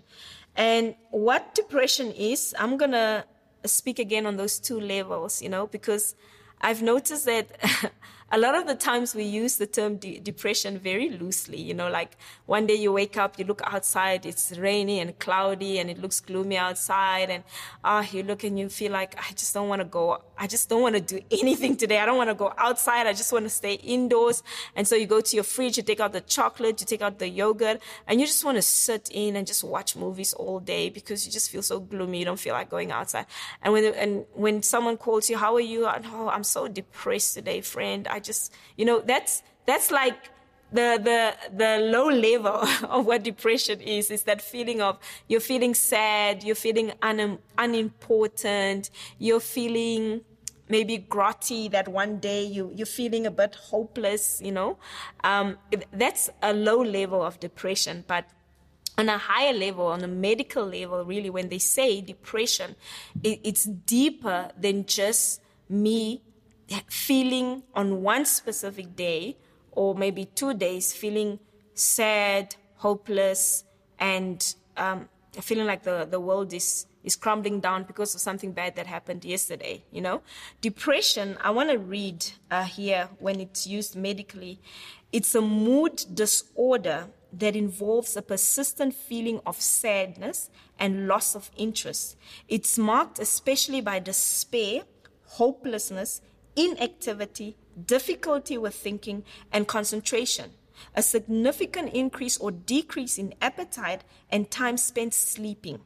[0.56, 3.26] And what depression is, I'm gonna
[3.66, 6.16] speak again on those two levels, you know, because
[6.62, 7.48] I've noticed that
[8.32, 11.60] a lot of the times we use the term de- depression very loosely.
[11.60, 12.16] You know, like
[12.46, 16.20] one day you wake up, you look outside, it's rainy and cloudy and it looks
[16.20, 17.30] gloomy outside.
[17.30, 17.44] And
[17.84, 20.22] ah, oh, you look and you feel like, I just don't want to go.
[20.38, 22.00] I just don't want to do anything today.
[22.00, 23.08] I don't want to go outside.
[23.08, 24.44] I just want to stay indoors.
[24.76, 27.18] And so you go to your fridge, you take out the chocolate, you take out
[27.18, 30.90] the yogurt, and you just want to sit in and just watch movies all day
[30.90, 32.20] because you just feel so gloomy.
[32.20, 33.26] You don't feel like going outside.
[33.64, 35.88] And when, and when someone calls you, how are you?
[35.88, 38.08] Oh, I'm so depressed today, friend.
[38.08, 40.30] I just, you know, that's, that's like
[40.72, 45.74] the, the, the low level of what depression is, is that feeling of you're feeling
[45.74, 50.22] sad, you're feeling un, unimportant, you're feeling
[50.70, 54.78] maybe grotty that one day you, you're feeling a bit hopeless, you know.
[55.24, 55.58] Um,
[55.92, 58.26] that's a low level of depression, but
[58.98, 62.76] on a higher level, on a medical level, really, when they say depression,
[63.24, 66.22] it, it's deeper than just me
[66.88, 69.38] feeling on one specific day
[69.72, 71.40] or maybe two days feeling
[71.74, 73.64] sad, hopeless,
[74.00, 78.76] and um, feeling like the, the world is, is crumbling down because of something bad
[78.76, 80.22] that happened yesterday, you know?
[80.62, 84.60] Depression, I want to read uh, here when it's used medically.
[85.12, 92.18] It's a mood disorder that involves a persistent feeling of sadness and loss of interest.
[92.48, 94.82] It's marked especially by despair,
[95.26, 96.22] hopelessness,
[96.56, 100.52] inactivity, difficulty with thinking, and concentration,
[100.96, 105.80] a significant increase or decrease in appetite, and time spent sleeping,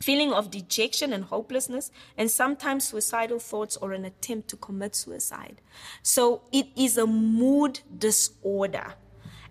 [0.00, 5.60] feeling of dejection and hopelessness, and sometimes suicidal thoughts or an attempt to commit suicide.
[6.02, 8.94] So it is a mood disorder.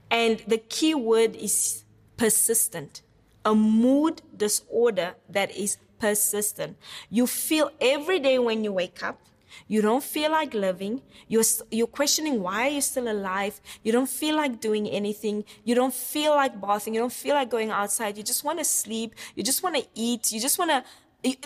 [0.10, 1.84] And the key word is
[2.16, 3.02] persistent.
[3.44, 6.78] A mood disorder that is persistent.
[7.10, 9.20] You feel every day when you wake up,
[9.68, 11.02] you don't feel like living.
[11.28, 13.60] You're, you're questioning why are you still alive?
[13.84, 15.46] You don't feel like doing anything.
[15.64, 16.94] You don't feel like bathing.
[16.94, 18.18] You don't feel like going outside.
[18.18, 19.16] You just want to sleep.
[19.36, 20.32] You just want to eat.
[20.32, 20.84] You just want to,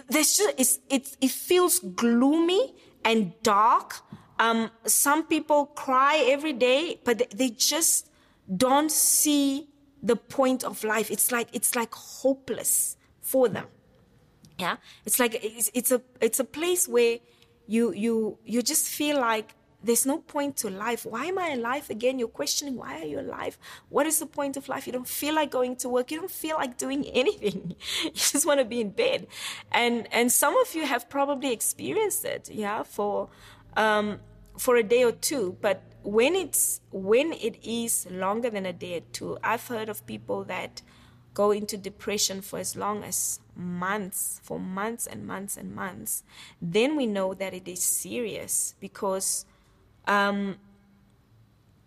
[0.09, 4.01] there's just, it's, it, it feels gloomy and dark.
[4.39, 8.09] Um, some people cry every day, but they, they just
[8.57, 9.67] don't see
[10.03, 11.11] the point of life.
[11.11, 13.67] It's like, it's like hopeless for them.
[14.57, 14.77] Yeah.
[15.05, 17.19] It's like, it's, it's a, it's a place where
[17.71, 21.05] you you you just feel like there's no point to life.
[21.05, 22.19] Why am I alive again?
[22.19, 23.57] You're questioning why are you alive?
[23.89, 24.85] What is the point of life?
[24.85, 26.11] You don't feel like going to work.
[26.11, 27.75] You don't feel like doing anything.
[28.03, 29.27] You just want to be in bed.
[29.71, 33.29] And and some of you have probably experienced it, yeah, for
[33.77, 34.19] um,
[34.57, 35.57] for a day or two.
[35.61, 40.05] But when it's when it is longer than a day or two, I've heard of
[40.05, 40.81] people that
[41.33, 46.23] go into depression for as long as months, for months and months and months,
[46.61, 49.45] then we know that it is serious because
[50.07, 50.57] um,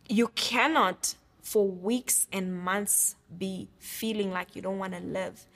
[0.08, 5.46] you cannot for weeks and months be feeling like you don't want to live.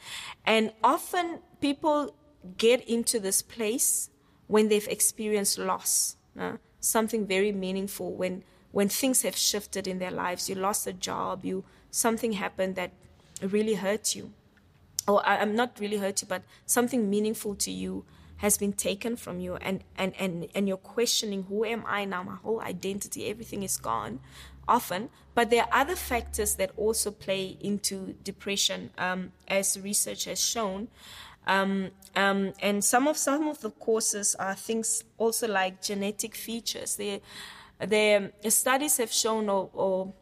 [0.44, 2.14] And often people
[2.59, 4.11] get into this place
[4.46, 10.11] when they've experienced loss, uh, something very meaningful, when, when things have shifted in their
[10.11, 10.48] lives.
[10.48, 12.92] You lost a job, you something happened that
[13.42, 14.33] really hurt you
[15.09, 18.05] or I'm not really hurt you, but something meaningful to you
[18.37, 22.22] has been taken from you and, and, and, and you're questioning who am I now?
[22.22, 24.20] My whole identity, everything is gone
[24.68, 25.09] often.
[25.35, 30.88] But there are other factors that also play into depression, um, as research has shown.
[31.46, 36.96] Um, um, and some of some of the causes are things also like genetic features.
[36.96, 37.22] The
[37.81, 40.12] the studies have shown, or, or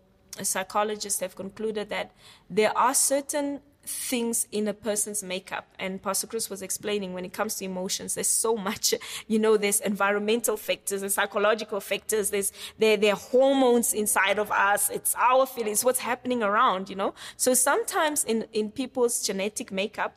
[0.42, 2.12] psychologists have concluded that
[2.51, 5.66] there are certain things in a person's makeup.
[5.79, 8.94] And Pastor Chris was explaining when it comes to emotions, there's so much,
[9.29, 12.31] you know, there's environmental factors and psychological factors.
[12.31, 14.90] There's, there, there are hormones inside of us.
[14.90, 17.14] It's our feelings, what's happening around, you know.
[17.37, 20.14] So sometimes in, in people's genetic makeup,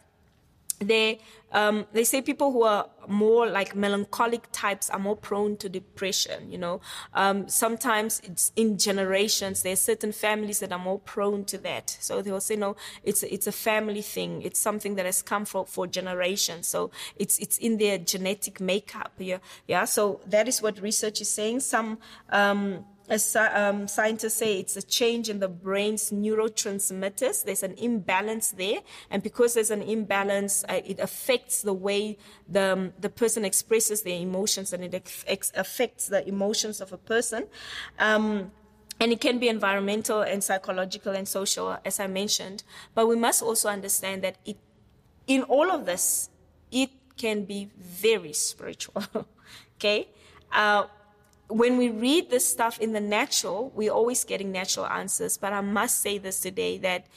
[0.80, 1.20] they
[1.52, 6.52] um, they say people who are more like melancholic types are more prone to depression.
[6.52, 6.82] You know,
[7.14, 9.64] um, sometimes it's in generations.
[9.64, 11.98] There are certain families that are more prone to that.
[12.00, 14.42] So they will say, no, it's it's a family thing.
[14.44, 16.68] It's something that has come for for generations.
[16.68, 19.14] So it's it's in their genetic makeup.
[19.18, 19.86] Yeah, yeah.
[19.86, 21.62] So that is what research is saying.
[21.62, 21.98] Some
[22.30, 27.44] um, as um, scientists say, it's a change in the brain's neurotransmitters.
[27.44, 32.18] There's an imbalance there, and because there's an imbalance, uh, it affects the way
[32.48, 34.94] the um, the person expresses their emotions, and it
[35.28, 37.48] ex- affects the emotions of a person.
[37.98, 38.52] Um,
[39.00, 42.64] and it can be environmental and psychological and social, as I mentioned.
[42.94, 44.58] But we must also understand that it,
[45.26, 46.30] in all of this,
[46.70, 49.04] it can be very spiritual.
[49.78, 50.10] okay.
[50.52, 50.84] Uh,
[51.50, 55.38] when we read this stuff in the natural, we're always getting natural answers.
[55.38, 57.08] But I must say this today that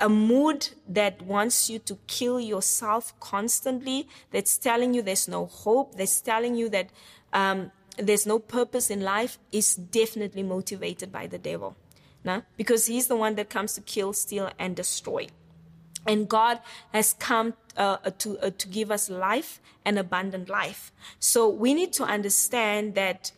[0.00, 5.96] a mood that wants you to kill yourself constantly, that's telling you there's no hope,
[5.96, 6.90] that's telling you that
[7.32, 11.76] um, there's no purpose in life, is definitely motivated by the devil.
[12.24, 12.42] Nah?
[12.56, 15.28] Because he's the one that comes to kill, steal, and destroy.
[16.06, 16.60] And God
[16.92, 20.92] has come uh, to, uh, to give us life and abundant life.
[21.20, 23.32] So we need to understand that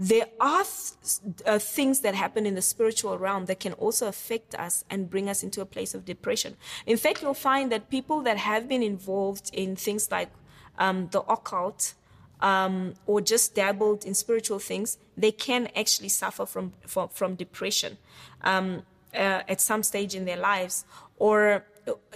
[0.00, 4.54] there are th- uh, things that happen in the spiritual realm that can also affect
[4.54, 6.56] us and bring us into a place of depression.
[6.86, 10.30] In fact, you'll find that people that have been involved in things like
[10.78, 11.92] um, the occult
[12.40, 17.98] um, or just dabbled in spiritual things, they can actually suffer from from, from depression
[18.40, 18.84] um,
[19.14, 20.86] uh, at some stage in their lives,
[21.18, 21.66] or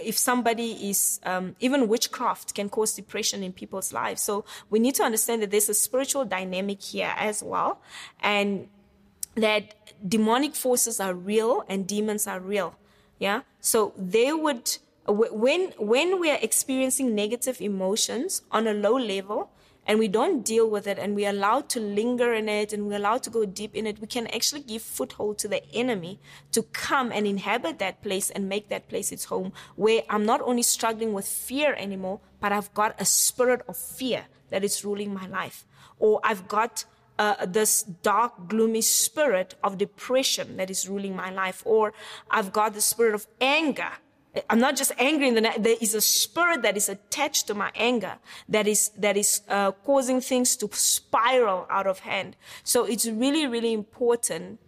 [0.01, 4.21] if somebody is um, even witchcraft can cause depression in people's lives.
[4.21, 7.81] So we need to understand that there's a spiritual dynamic here as well
[8.21, 8.67] and
[9.35, 9.75] that
[10.07, 12.75] demonic forces are real and demons are real
[13.19, 13.41] yeah?
[13.59, 19.51] So they would when when we are experiencing negative emotions on a low level
[19.85, 22.95] and we don't deal with it and we allow to linger in it and we
[22.95, 26.19] allow to go deep in it, we can actually give foothold to the enemy
[26.51, 30.41] to come and inhabit that place and make that place its home where I'm not
[30.41, 35.13] only struggling with fear anymore, but I've got a spirit of fear that is ruling
[35.13, 35.65] my life.
[35.99, 36.85] Or I've got
[37.17, 41.61] uh, this dark, gloomy spirit of depression that is ruling my life.
[41.65, 41.93] Or
[42.29, 43.91] I've got the spirit of anger
[44.49, 45.53] I'm not just angry the.
[45.57, 48.17] There is a spirit that is attached to my anger
[48.49, 52.35] that is, that is uh, causing things to spiral out of hand.
[52.63, 54.59] So it's really, really important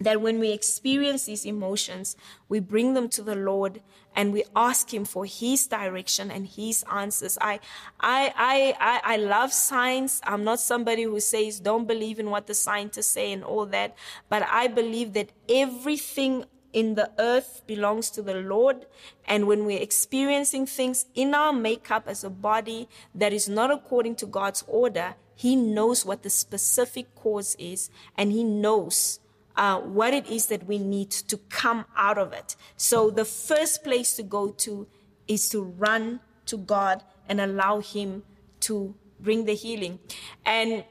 [0.00, 2.16] that when we experience these emotions,
[2.48, 3.80] we bring them to the Lord
[4.16, 7.38] and we ask Him for His direction and His answers.
[7.40, 7.60] I,
[8.00, 10.20] I, I, I love science.
[10.24, 13.96] I'm not somebody who says don't believe in what the scientists say and all that,
[14.28, 18.84] but I believe that everything in the earth belongs to the Lord.
[19.26, 24.16] And when we're experiencing things in our makeup as a body that is not according
[24.16, 29.20] to God's order, He knows what the specific cause is and He knows
[29.56, 32.56] uh, what it is that we need to come out of it.
[32.76, 34.86] So the first place to go to
[35.28, 38.24] is to run to God and allow Him
[38.60, 40.00] to bring the healing.
[40.44, 40.84] And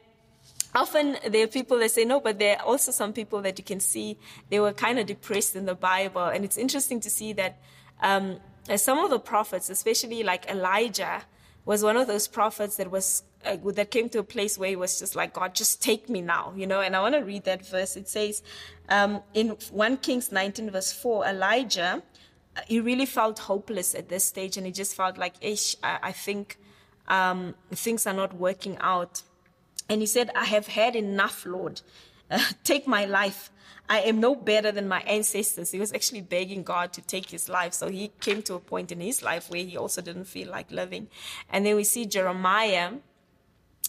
[0.76, 3.64] often there are people that say no, but there are also some people that you
[3.64, 4.18] can see
[4.50, 7.60] they were kind of depressed in the Bible, and it's interesting to see that
[8.02, 8.40] um,
[8.76, 11.24] some of the prophets, especially like Elijah,
[11.66, 14.76] was one of those prophets that was uh, that came to a place where he
[14.76, 16.82] was just like, God, just take me now, you know.
[16.82, 17.96] And I want to read that verse.
[17.96, 18.42] It says
[18.90, 22.04] um, in 1 Kings 19 verse 4, Elijah,
[22.56, 26.00] uh, he really felt hopeless at this stage, and he just felt like, ish, I,
[26.04, 26.58] I think
[27.08, 29.22] um, things are not working out.
[29.94, 31.82] And he said, I have had enough, Lord.
[32.32, 33.52] Uh, take my life.
[33.88, 35.70] I am no better than my ancestors.
[35.70, 37.74] He was actually begging God to take his life.
[37.74, 40.72] So he came to a point in his life where he also didn't feel like
[40.72, 41.10] living.
[41.48, 42.94] And then we see Jeremiah.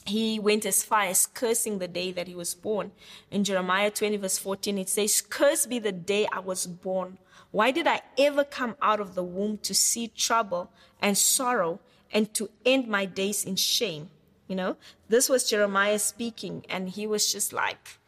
[0.04, 2.92] He went as far as cursing the day that he was born.
[3.30, 7.16] In Jeremiah 20 verse 14, it says, Cursed be the day I was born.
[7.50, 11.80] Why did I ever come out of the womb to see trouble and sorrow
[12.12, 14.10] and to end my days in shame?
[14.48, 14.76] You know,
[15.08, 17.98] this was Jeremiah speaking, and he was just like,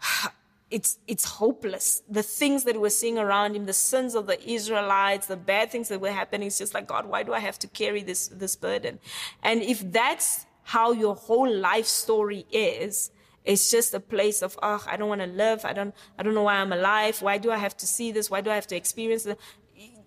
[0.70, 2.02] it's, it's hopeless.
[2.08, 5.88] The things that we're seeing around him, the sins of the Israelites, the bad things
[5.88, 8.56] that were happening, it's just like, God, why do I have to carry this, this
[8.56, 8.98] burden?
[9.42, 13.10] And if that's how your whole life story is,
[13.44, 15.64] it's just a place of, oh, I don't want to live.
[15.64, 17.20] I don't, I don't know why I'm alive.
[17.20, 18.30] Why do I have to see this?
[18.30, 19.36] Why do I have to experience this?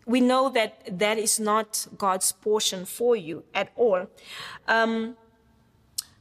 [0.05, 4.07] We know that that is not God's portion for you at all.
[4.67, 5.17] Um,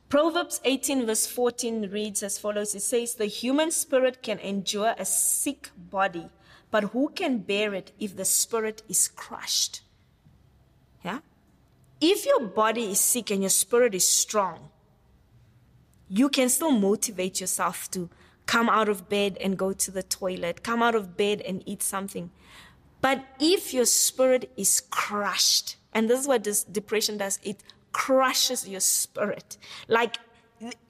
[0.08, 5.04] Proverbs 18, verse 14 reads as follows It says, The human spirit can endure a
[5.04, 6.28] sick body,
[6.70, 9.82] but who can bear it if the spirit is crushed?
[11.04, 11.20] Yeah?
[12.00, 14.68] If your body is sick and your spirit is strong,
[16.08, 18.08] you can still motivate yourself to
[18.46, 21.82] come out of bed and go to the toilet, come out of bed and eat
[21.82, 22.30] something.
[23.00, 27.62] But if your spirit is crushed, and this is what this depression does, it
[27.96, 29.56] crushes your spirit.
[29.88, 30.18] Like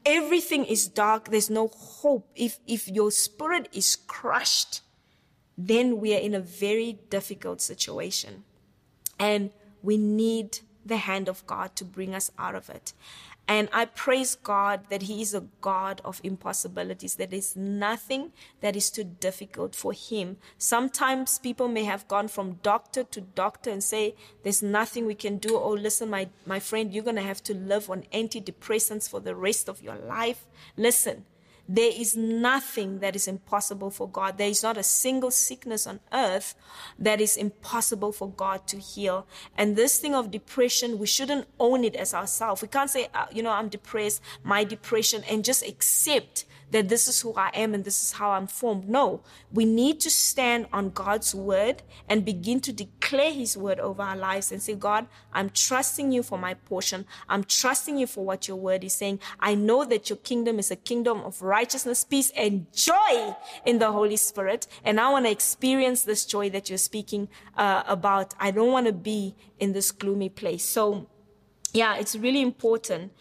[0.04, 2.28] everything is dark, there's no hope.
[2.34, 4.80] If, if your spirit is crushed,
[5.56, 8.42] then we are in a very difficult situation.
[9.20, 9.50] And
[9.84, 12.92] we need the hand of God to bring us out of it.
[13.48, 17.14] And I praise God that He is a God of impossibilities.
[17.14, 20.38] There is nothing that is too difficult for Him.
[20.58, 25.38] Sometimes people may have gone from doctor to doctor and say, There's nothing we can
[25.38, 25.56] do.
[25.56, 29.36] Oh, listen, my, my friend, you're going to have to live on antidepressants for the
[29.36, 30.46] rest of your life.
[30.76, 31.24] Listen,
[31.68, 34.38] there is nothing that is impossible for God.
[34.38, 36.54] There is not a single sickness on earth
[36.98, 39.26] that is impossible for God to heal.
[39.56, 42.62] And this thing of depression, we shouldn't own it as ourselves.
[42.62, 47.06] We can't say, uh, you know, I'm depressed, my depression, and just accept that this
[47.06, 48.88] is who I am and this is how I'm formed.
[48.88, 54.02] No, we need to stand on God's word and begin to declare his word over
[54.02, 57.06] our lives and say, God, I'm trusting you for my portion.
[57.28, 59.20] I'm trusting you for what your word is saying.
[59.38, 63.92] I know that your kingdom is a kingdom of righteousness, peace, and joy in the
[63.92, 64.66] Holy Spirit.
[64.84, 68.34] And I want to experience this joy that you're speaking uh, about.
[68.40, 70.64] I don't want to be in this gloomy place.
[70.64, 71.08] So,
[71.72, 73.12] yeah, it's really important.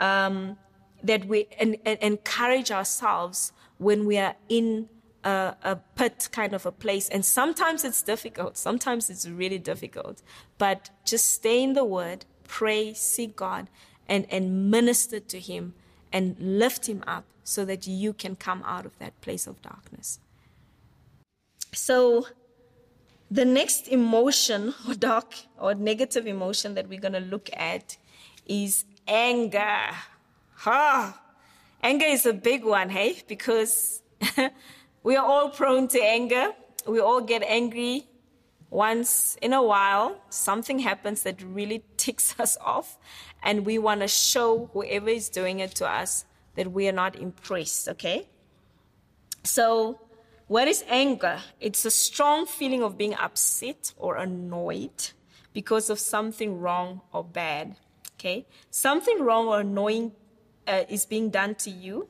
[0.00, 0.56] Um,
[1.04, 4.88] that we en- en- encourage ourselves when we are in
[5.22, 7.08] a, a, pit kind of a place.
[7.08, 8.56] And sometimes it's difficult.
[8.56, 10.22] Sometimes it's really difficult.
[10.58, 13.68] But just stay in the word, pray, seek God,
[14.08, 15.74] and, and minister to Him
[16.12, 20.18] and lift Him up so that you can come out of that place of darkness.
[21.72, 22.26] So,
[23.30, 27.96] the next emotion or dark or negative emotion that we're going to look at
[28.46, 29.90] is anger.
[30.66, 31.20] Ah,
[31.82, 34.02] anger is a big one, hey, because
[35.02, 36.52] we are all prone to anger.
[36.86, 38.06] We all get angry
[38.70, 40.16] once in a while.
[40.30, 42.98] Something happens that really ticks us off,
[43.42, 47.16] and we want to show whoever is doing it to us that we are not
[47.16, 48.28] impressed, okay?
[49.42, 50.00] So,
[50.46, 51.40] what is anger?
[51.60, 55.10] It's a strong feeling of being upset or annoyed
[55.52, 57.76] because of something wrong or bad.
[58.14, 58.46] Okay?
[58.70, 60.12] Something wrong or annoying
[60.66, 62.08] uh, is being done to you,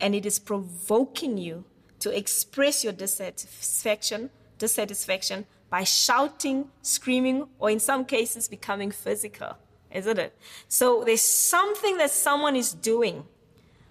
[0.00, 1.64] and it is provoking you
[2.00, 9.56] to express your dissatisfaction, dissatisfaction by shouting, screaming, or in some cases becoming physical,
[9.90, 10.36] isn't it?
[10.68, 13.24] So there's something that someone is doing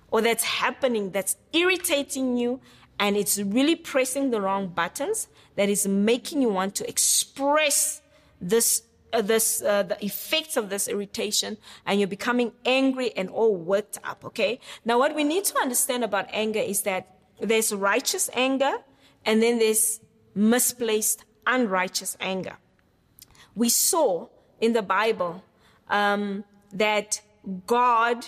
[0.10, 2.62] or that's happening that's irritating you
[3.00, 8.02] and it's really pressing the wrong buttons that is making you want to express
[8.40, 8.84] this
[9.22, 14.24] this uh, the effects of this irritation and you're becoming angry and all worked up
[14.26, 14.60] okay?
[14.84, 18.78] Now what we need to understand about anger is that there's righteous anger
[19.26, 20.00] and then there's
[20.34, 22.58] misplaced unrighteous anger.
[23.56, 24.28] We saw
[24.60, 25.44] in the bible
[25.90, 26.44] um,
[26.74, 27.22] that
[27.68, 28.26] god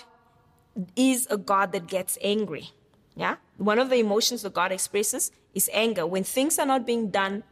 [0.95, 2.71] is a god that gets angry
[3.17, 3.37] yeah?
[3.57, 6.05] One of the emotions that god expresses is anger.
[6.05, 7.43] When things are not being done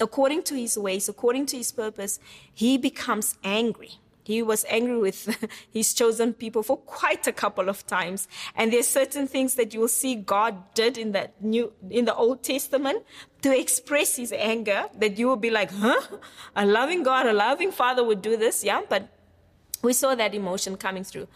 [0.00, 2.18] according to his ways, according to his purpose,
[2.52, 3.92] he becomes angry.
[4.28, 8.28] He was angry with his chosen people for quite a couple of times.
[8.54, 12.14] And there's certain things that you will see God did in the new, in the
[12.14, 13.04] Old Testament
[13.40, 16.00] to express his anger that you will be like, huh?
[16.54, 18.62] A loving God, a loving father would do this.
[18.62, 18.82] Yeah.
[18.86, 19.08] But
[19.82, 21.28] we saw that emotion coming through.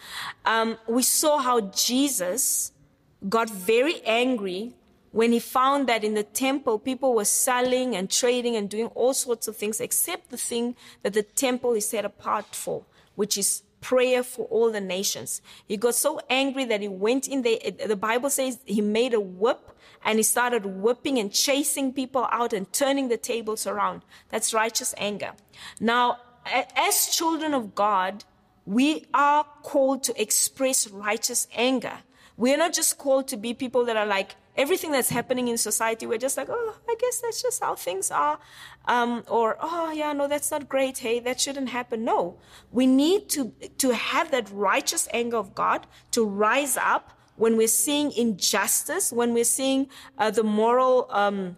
[0.44, 2.72] Um, we saw how Jesus
[3.26, 4.74] got very angry
[5.12, 9.14] when he found that in the temple people were selling and trading and doing all
[9.14, 12.84] sorts of things except the thing that the temple is set apart for,
[13.14, 15.42] which is prayer for all the nations.
[15.66, 17.58] He got so angry that he went in there.
[17.86, 19.72] The Bible says he made a whip
[20.04, 24.02] and he started whipping and chasing people out and turning the tables around.
[24.30, 25.32] That's righteous anger.
[25.78, 26.18] Now,
[26.76, 28.24] as children of God,
[28.64, 31.98] we are called to express righteous anger.
[32.36, 36.06] We're not just called to be people that are like, everything that's happening in society,
[36.06, 38.38] we're just like, oh, I guess that's just how things are.
[38.86, 40.98] Um, or, oh, yeah, no, that's not great.
[40.98, 42.04] Hey, that shouldn't happen.
[42.04, 42.38] No,
[42.70, 47.66] we need to, to have that righteous anger of God to rise up when we're
[47.66, 49.88] seeing injustice, when we're seeing
[50.18, 51.56] uh, the moral, um,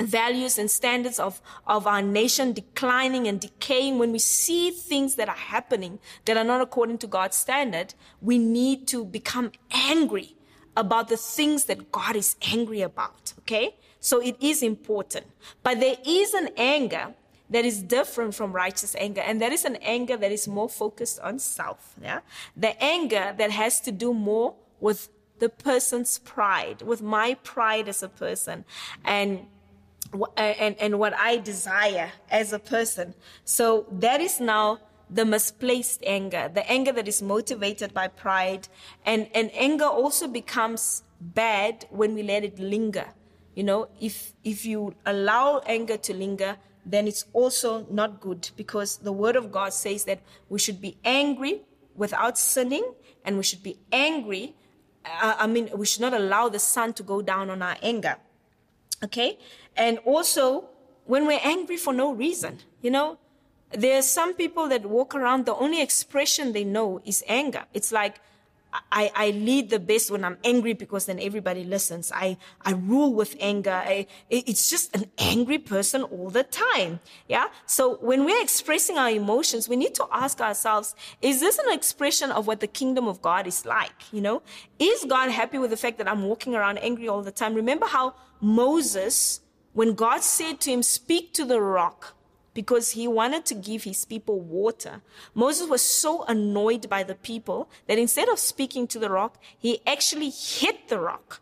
[0.00, 5.28] values and standards of, of our nation declining and decaying, when we see things that
[5.28, 10.36] are happening that are not according to God's standard, we need to become angry
[10.76, 13.32] about the things that God is angry about.
[13.40, 13.76] Okay?
[14.00, 15.26] So it is important.
[15.62, 17.14] But there is an anger
[17.50, 19.20] that is different from righteous anger.
[19.20, 21.94] And that is an anger that is more focused on self.
[22.02, 22.20] Yeah.
[22.56, 25.08] The anger that has to do more with
[25.38, 28.64] the person's pride, with my pride as a person.
[29.04, 29.46] And
[30.36, 33.14] and, and what I desire as a person.
[33.44, 34.78] So that is now
[35.10, 38.68] the misplaced anger, the anger that is motivated by pride.
[39.04, 43.06] And, and anger also becomes bad when we let it linger.
[43.54, 48.98] You know, if, if you allow anger to linger, then it's also not good because
[48.98, 51.62] the word of God says that we should be angry
[51.94, 52.92] without sinning
[53.24, 54.54] and we should be angry.
[55.04, 58.16] Uh, I mean, we should not allow the sun to go down on our anger.
[59.02, 59.38] Okay?
[59.76, 60.68] And also,
[61.04, 63.18] when we're angry for no reason, you know,
[63.72, 67.64] there are some people that walk around, the only expression they know is anger.
[67.72, 68.20] It's like,
[68.90, 72.10] I, I lead the best when I'm angry because then everybody listens.
[72.12, 73.70] I, I rule with anger.
[73.70, 77.00] I, it's just an angry person all the time.
[77.28, 77.46] Yeah.
[77.66, 82.30] So when we're expressing our emotions, we need to ask ourselves, is this an expression
[82.32, 84.12] of what the kingdom of God is like?
[84.12, 84.42] You know,
[84.78, 87.54] is God happy with the fact that I'm walking around angry all the time?
[87.54, 89.40] Remember how Moses,
[89.72, 92.16] when God said to him, speak to the rock,
[92.54, 95.02] because he wanted to give his people water.
[95.34, 99.80] Moses was so annoyed by the people that instead of speaking to the rock, he
[99.86, 101.40] actually hit the rock.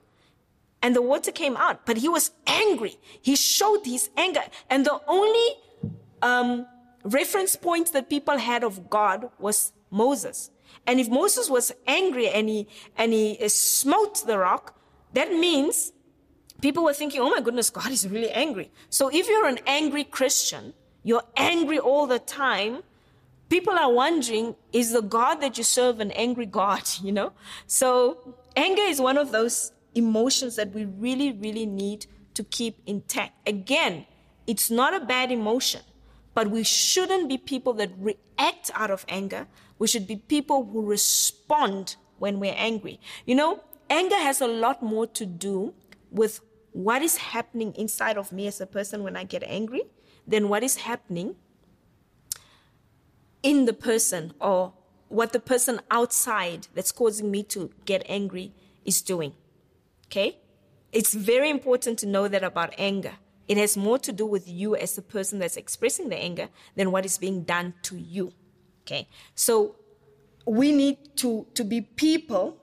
[0.83, 2.97] And the water came out, but he was angry.
[3.21, 4.43] He showed his anger.
[4.69, 5.57] And the only
[6.23, 6.67] um,
[7.05, 10.51] reference point that people had of God was Moses.
[10.87, 14.77] And if Moses was angry and he, and he smote the rock,
[15.13, 15.93] that means
[16.61, 18.71] people were thinking, oh my goodness, God is really angry.
[18.89, 22.83] So if you're an angry Christian, you're angry all the time,
[23.49, 27.33] people are wondering, is the God that you serve an angry God, you know?
[27.67, 33.33] So anger is one of those emotions that we really, really need to keep intact.
[33.47, 34.07] Again,
[34.47, 35.83] it's not a bad emotion,
[36.35, 39.47] but we shouldn't be people that react out of anger.
[39.79, 43.01] We should be people who respond when we're angry.
[43.27, 45.75] You know, anger has a lot more to do
[46.11, 46.41] with
[46.73, 49.83] what is happening inside of me as a person when I get angry
[50.27, 51.37] than what is happening
[53.43, 54.73] in the person or
[55.09, 58.53] what the person outside that's causing me to get angry
[58.85, 59.35] is doing.
[60.07, 60.39] Okay?
[60.93, 63.15] It's very important to know that about anger.
[63.49, 66.93] It has more to do with you as the person that's expressing the anger than
[66.93, 68.33] what is being done to you.
[68.85, 69.09] Okay?
[69.35, 69.77] So
[70.47, 72.59] we need to, to be people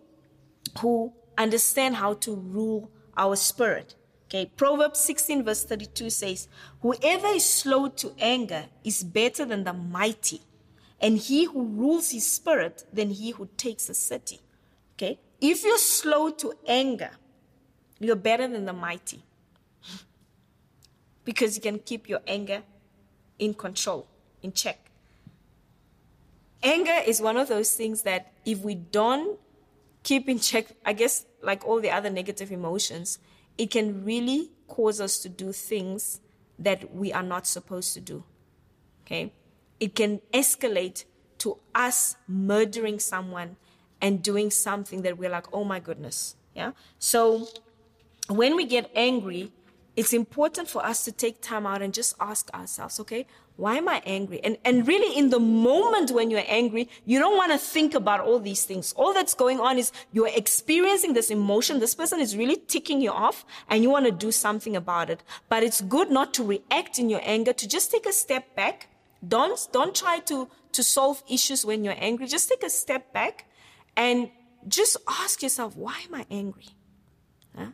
[0.80, 3.96] who understand how to rule our spirit.
[4.30, 6.48] Okay, Proverbs 16, verse 32 says,
[6.84, 10.42] Whoever is slow to anger is better than the mighty,
[11.02, 14.40] and he who rules his spirit than he who takes a city.
[14.94, 17.10] Okay, if you're slow to anger,
[18.00, 19.24] you're better than the mighty
[21.26, 22.62] because you can keep your anger
[23.40, 24.06] in control,
[24.44, 24.92] in check.
[26.62, 29.40] Anger is one of those things that if we don't
[30.04, 33.18] keep in check, I guess, like all the other negative emotions,
[33.60, 36.22] it can really cause us to do things
[36.58, 38.24] that we are not supposed to do.
[39.04, 39.34] Okay?
[39.80, 41.04] It can escalate
[41.40, 43.58] to us murdering someone
[44.02, 46.36] and doing something that we're like, oh my goodness.
[46.56, 46.72] Yeah?
[47.00, 47.50] So
[48.30, 49.52] when we get angry,
[50.00, 53.28] it's important for us to take time out and just ask ourselves, okay,
[53.58, 54.40] why am I angry?
[54.46, 58.22] And, and really, in the moment when you're angry, you don't want to think about
[58.22, 58.94] all these things.
[58.94, 61.82] All that's going on is you're experiencing this emotion.
[61.82, 65.22] This person is really ticking you off and you want to do something about it.
[65.50, 68.88] But it's good not to react in your anger, to just take a step back.
[69.28, 72.26] Don't, don't try to, to solve issues when you're angry.
[72.28, 73.52] Just take a step back
[73.98, 74.32] and
[74.66, 76.70] just ask yourself, why am I angry?
[77.54, 77.72] Huh?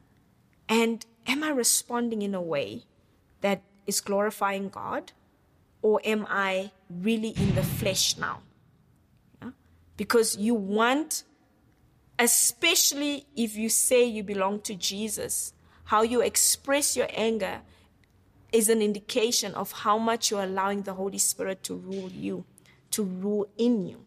[0.67, 2.83] And am I responding in a way
[3.41, 5.11] that is glorifying God?
[5.85, 8.41] or am I really in the flesh now?
[9.39, 9.51] Yeah?
[9.97, 11.23] Because you want,
[12.17, 15.53] especially if you say you belong to Jesus,
[15.83, 17.61] how you express your anger
[18.51, 22.45] is an indication of how much you're allowing the Holy Spirit to rule you,
[22.89, 24.05] to rule in you.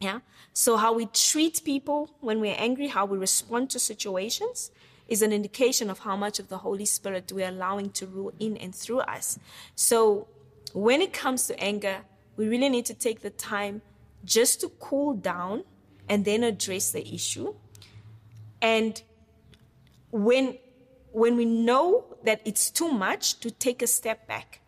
[0.00, 0.18] Yeah.
[0.52, 4.70] So how we treat people when we're angry, how we respond to situations
[5.08, 8.56] is an indication of how much of the Holy Spirit we're allowing to rule in
[8.58, 9.38] and through us.
[9.74, 10.28] So
[10.72, 12.02] when it comes to anger,
[12.36, 13.82] we really need to take the time
[14.24, 15.64] just to cool down
[16.08, 17.54] and then address the issue.
[18.60, 19.00] And
[20.10, 20.58] when
[21.12, 24.60] when we know that it's too much to take a step back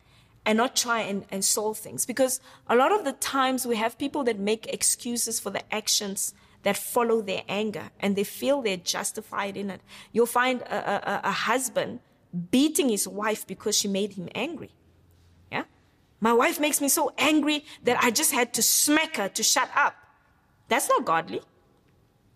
[0.46, 2.06] and not try and, and solve things.
[2.06, 6.34] Because a lot of the times we have people that make excuses for the actions
[6.62, 9.80] that follow their anger and they feel they're justified in it.
[10.12, 12.00] You'll find a, a, a husband
[12.50, 14.70] beating his wife because she made him angry.
[15.50, 15.64] Yeah?
[16.20, 19.70] My wife makes me so angry that I just had to smack her to shut
[19.74, 19.94] up.
[20.68, 21.42] That's not godly.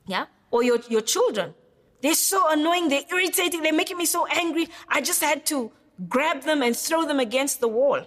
[0.06, 0.26] Yeah?
[0.50, 1.54] Or your, your children.
[2.02, 4.68] They're so annoying, they're irritating, they're making me so angry.
[4.88, 5.72] I just had to
[6.08, 8.00] grab them and throw them against the wall.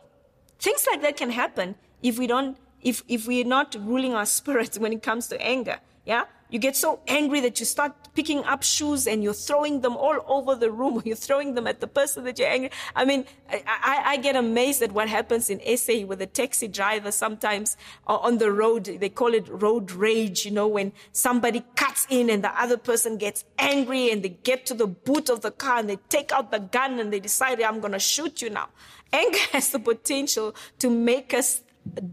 [0.59, 4.77] Things like that can happen if we don't, if, if we're not ruling our spirits
[4.77, 5.79] when it comes to anger.
[6.07, 6.23] Yeah?
[6.49, 10.23] You get so angry that you start picking up shoes and you're throwing them all
[10.25, 12.71] over the room or you're throwing them at the person that you're angry.
[12.95, 16.69] I mean, I, I, I get amazed at what happens in SA with the taxi
[16.69, 17.75] driver sometimes
[18.07, 18.85] uh, on the road.
[18.85, 23.17] They call it road rage, you know, when somebody cuts in and the other person
[23.17, 26.51] gets angry and they get to the boot of the car and they take out
[26.51, 28.69] the gun and they decide, I'm going to shoot you now.
[29.11, 31.61] Anger has the potential to make us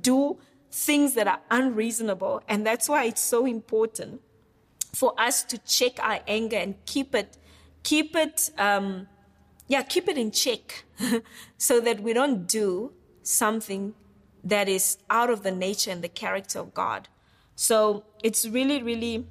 [0.01, 0.39] do
[0.75, 2.43] things that are unreasonable.
[2.49, 4.21] And that's why it's so important
[4.93, 7.39] for us to check our anger and keep it,
[7.85, 9.07] keep it, um,
[9.69, 10.85] yeah, keep it in check
[11.59, 13.95] so that we don't do something
[14.43, 17.09] that is out of the nature and the character of God.
[17.55, 19.29] So it's really, really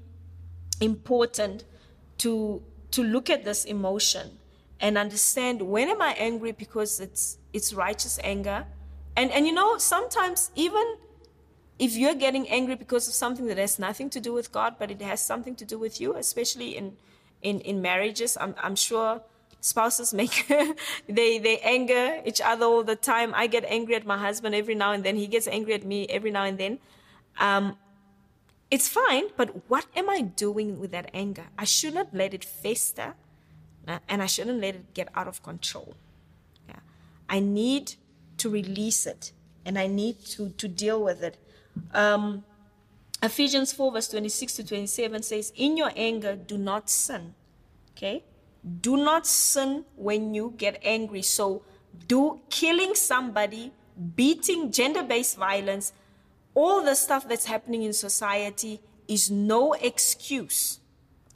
[0.79, 1.65] important
[2.19, 4.37] to to look at this emotion
[4.79, 8.65] and understand when am I angry because it's it's righteous anger.
[9.17, 10.97] And and you know, sometimes even
[11.79, 14.91] if you're getting angry because of something that has nothing to do with God, but
[14.91, 16.97] it has something to do with you, especially in
[17.41, 19.21] in, in marriages, I'm, I'm sure
[19.59, 20.47] spouses make
[21.09, 23.33] they they anger each other all the time.
[23.35, 25.15] I get angry at my husband every now and then.
[25.15, 26.79] He gets angry at me every now and then.
[27.39, 27.77] Um,
[28.71, 31.45] it's fine, but what am I doing with that anger?
[31.57, 33.13] I should not let it fester,
[34.07, 35.95] and I shouldn't let it get out of control.
[36.67, 36.79] Yeah.
[37.29, 37.95] I need
[38.37, 39.31] to release it,
[39.65, 41.37] and I need to to deal with it
[41.93, 42.43] um,
[43.21, 47.33] Ephesians 4, verse 26 to 27 says, In your anger, do not sin.
[47.95, 48.23] Okay?
[48.81, 51.21] Do not sin when you get angry.
[51.21, 51.63] So,
[52.07, 53.71] do killing somebody,
[54.15, 55.93] beating, gender based violence,
[56.55, 60.79] all the stuff that's happening in society is no excuse.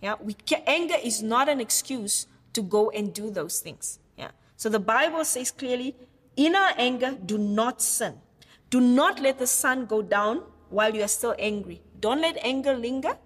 [0.02, 0.36] Yeah, we
[0.68, 4.00] anger is not an excuse to go and do those things.
[4.18, 4.32] Yeah.
[4.56, 5.96] So the Bible says clearly,
[6.36, 8.16] in our anger, do not sin.
[8.70, 11.82] Do not let the sun go down while you are still angry.
[12.00, 13.18] Don't let anger linger.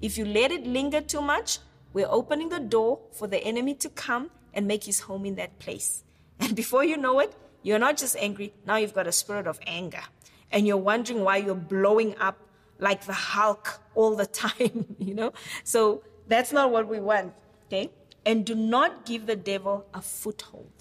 [0.00, 1.58] If you let it linger too much,
[1.92, 5.58] we're opening the door for the enemy to come and make his home in that
[5.58, 6.02] place.
[6.40, 9.58] And before you know it, you're not just angry, now you've got a spirit of
[9.66, 10.02] anger.
[10.52, 12.38] And you're wondering why you're blowing up
[12.78, 15.32] like the Hulk all the time, you know?
[15.64, 17.34] So that's not what we want,
[17.66, 17.90] okay?
[18.24, 20.75] And do not give the devil a foothold.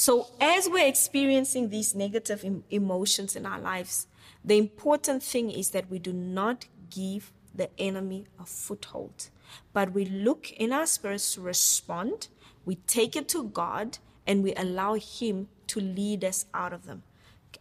[0.00, 4.06] So, as we're experiencing these negative em- emotions in our lives,
[4.42, 9.28] the important thing is that we do not give the enemy a foothold,
[9.74, 12.28] but we look in our spirits to respond,
[12.64, 17.02] we take it to God, and we allow Him to lead us out of them.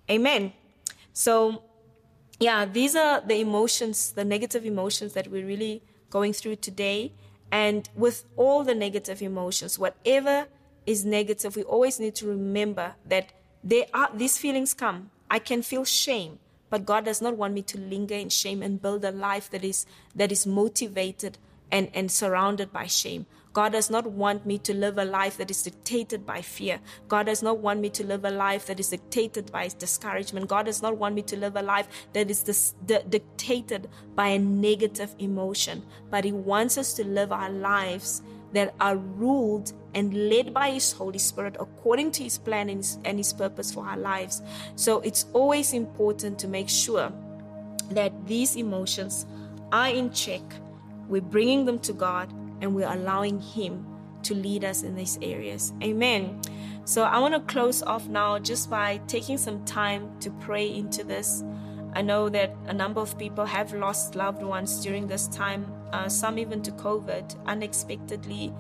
[0.10, 0.54] Amen.
[1.12, 1.64] So,
[2.40, 7.12] yeah, these are the emotions, the negative emotions that we're really going through today.
[7.52, 10.48] And with all the negative emotions, whatever
[10.86, 13.32] is negative, we always need to remember that
[13.64, 15.12] there are these feelings come.
[15.30, 18.82] I can feel shame, but God does not want me to linger in shame and
[18.82, 21.38] build a life that is that is motivated
[21.72, 23.26] and, and surrounded by shame.
[23.52, 26.80] God does not want me to live a life that is dictated by fear.
[27.08, 30.48] God does not want me to live a life that is dictated by discouragement.
[30.48, 34.28] God does not want me to live a life that is dis- di- dictated by
[34.28, 35.84] a negative emotion.
[36.12, 38.22] But He wants us to live our lives
[38.54, 42.98] that are ruled and led by His Holy Spirit according to His plan and His,
[43.06, 44.42] and His purpose for our lives.
[44.76, 47.12] So it's always important to make sure
[47.92, 49.26] that these emotions
[49.72, 50.42] are in check.
[51.08, 52.32] We're bringing them to God
[52.62, 53.86] and we're allowing Him
[54.24, 55.74] to lead us in these areas.
[55.82, 56.42] Amen.
[56.86, 61.04] So I want to close off now just by taking some time to pray into
[61.04, 61.44] this.
[61.94, 66.10] I know that a number of people have lost loved ones during this time, uh,
[66.10, 68.54] some even to COVID, unexpectedly.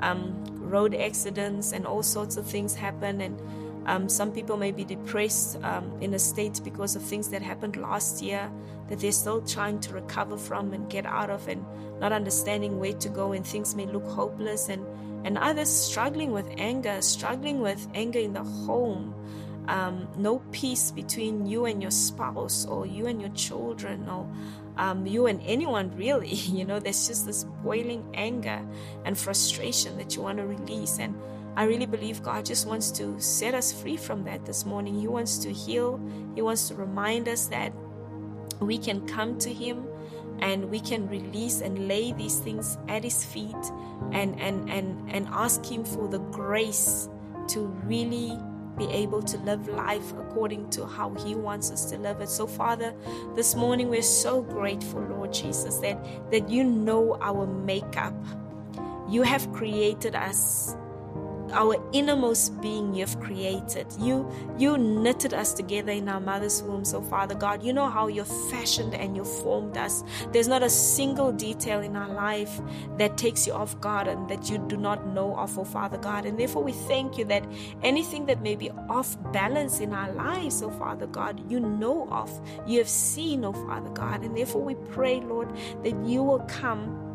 [0.00, 3.40] Um, road accidents and all sorts of things happen, and
[3.86, 7.76] um, some people may be depressed um, in a state because of things that happened
[7.76, 8.50] last year
[8.88, 11.64] that they're still trying to recover from and get out of, and
[12.00, 14.86] not understanding where to go, and things may look hopeless, and
[15.24, 19.14] and others struggling with anger, struggling with anger in the home
[19.68, 24.26] um, no peace between you and your spouse or you and your children or
[24.78, 26.34] um, you and anyone really.
[26.48, 28.60] You know, there's just this boiling anger
[29.04, 30.98] and frustration that you want to release.
[30.98, 31.14] And
[31.56, 34.98] I really believe God just wants to set us free from that this morning.
[34.98, 36.00] He wants to heal,
[36.34, 37.72] He wants to remind us that
[38.60, 39.86] we can come to Him
[40.40, 43.54] and we can release and lay these things at His feet
[44.12, 47.08] and, and, and, and ask Him for the grace
[47.48, 48.38] to really
[48.78, 52.28] be able to live life according to how He wants us to live it.
[52.28, 52.94] So, Father,
[53.34, 55.98] this morning we're so grateful, Lord Jesus, that,
[56.30, 58.14] that you know our makeup.
[59.08, 60.76] You have created us
[61.52, 63.86] our innermost being you've created.
[63.98, 66.84] You you knitted us together in our mother's womb.
[66.84, 70.02] So Father God, you know how you fashioned and you formed us.
[70.32, 72.60] There's not a single detail in our life
[72.98, 76.24] that takes you off guard and that you do not know of, oh Father God.
[76.24, 77.44] And therefore we thank you that
[77.82, 82.30] anything that may be off balance in our lives, oh Father God, you know of.
[82.66, 84.24] You have seen, oh Father God.
[84.24, 85.50] And therefore we pray, Lord,
[85.82, 87.07] that you will come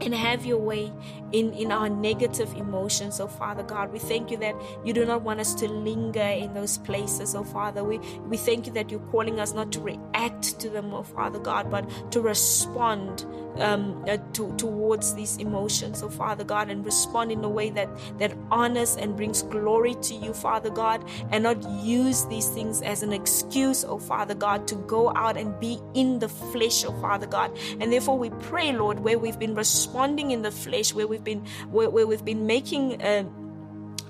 [0.00, 0.92] and have your way
[1.32, 3.92] in, in our negative emotions, oh Father God.
[3.92, 7.44] We thank you that you do not want us to linger in those places, oh
[7.44, 7.84] Father.
[7.84, 11.38] We, we thank you that you're calling us not to react to them, oh Father
[11.38, 13.26] God, but to respond
[13.58, 17.88] um, uh, to, towards these emotions, oh Father God, and respond in a way that,
[18.18, 23.02] that honors and brings glory to you, Father God, and not use these things as
[23.02, 27.26] an excuse, oh Father God, to go out and be in the flesh, oh Father
[27.26, 27.56] God.
[27.80, 31.42] And therefore we pray, Lord, where we've been responding in the flesh, where we've been
[31.70, 33.24] where, where we've been making uh,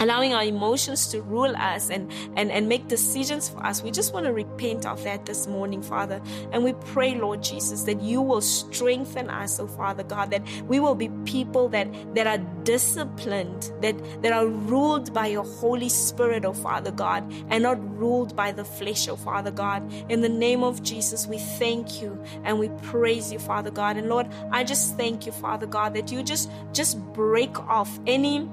[0.00, 3.82] allowing our emotions to rule us and, and, and make decisions for us.
[3.82, 6.20] We just want to repent of that this morning, Father.
[6.52, 10.80] And we pray, Lord Jesus, that you will strengthen us, oh Father God, that we
[10.80, 16.44] will be people that, that are disciplined, that, that are ruled by your Holy Spirit,
[16.44, 19.92] oh Father God, and not ruled by the flesh, oh Father God.
[20.08, 23.96] In the name of Jesus, we thank you and we praise you, Father God.
[23.96, 28.48] And Lord, I just thank you, Father God, that you just just break off any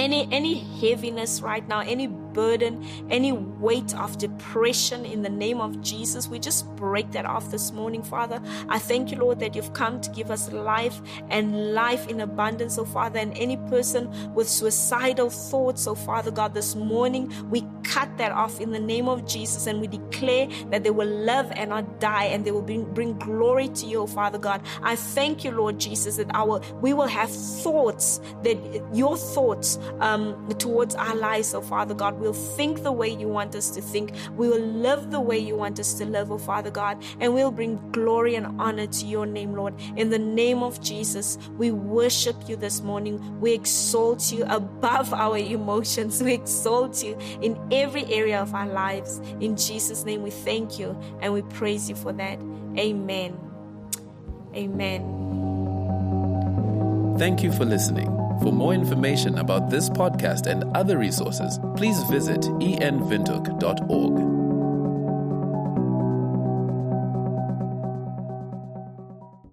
[0.00, 5.80] any any heaviness right now any burden any weight of depression in the name of
[5.82, 6.28] jesus.
[6.28, 8.40] We just break that off this morning father.
[8.68, 12.78] I thank you lord that you've come to give us life and life in abundance
[12.78, 13.18] oh father.
[13.18, 18.60] And any person with suicidal thoughts oh father god this morning we cut that off
[18.60, 19.66] in the name of jesus.
[19.66, 23.18] And we declare that they will live and not die and they will bring, bring
[23.18, 24.62] glory to you oh father god.
[24.82, 28.56] I thank you lord jesus that our we will have thoughts that
[28.92, 32.19] your thoughts um, towards our lives, oh Father God.
[32.20, 34.12] We'll think the way you want us to think.
[34.36, 37.02] We will live the way you want us to live, oh Father God.
[37.18, 39.74] And we'll bring glory and honor to your name, Lord.
[39.96, 43.40] In the name of Jesus, we worship you this morning.
[43.40, 46.22] We exalt you above our emotions.
[46.22, 49.20] We exalt you in every area of our lives.
[49.40, 52.38] In Jesus' name, we thank you and we praise you for that.
[52.78, 53.38] Amen.
[54.54, 55.30] Amen.
[57.18, 58.29] Thank you for listening.
[58.40, 64.39] For more information about this podcast and other resources, please visit envintook.org.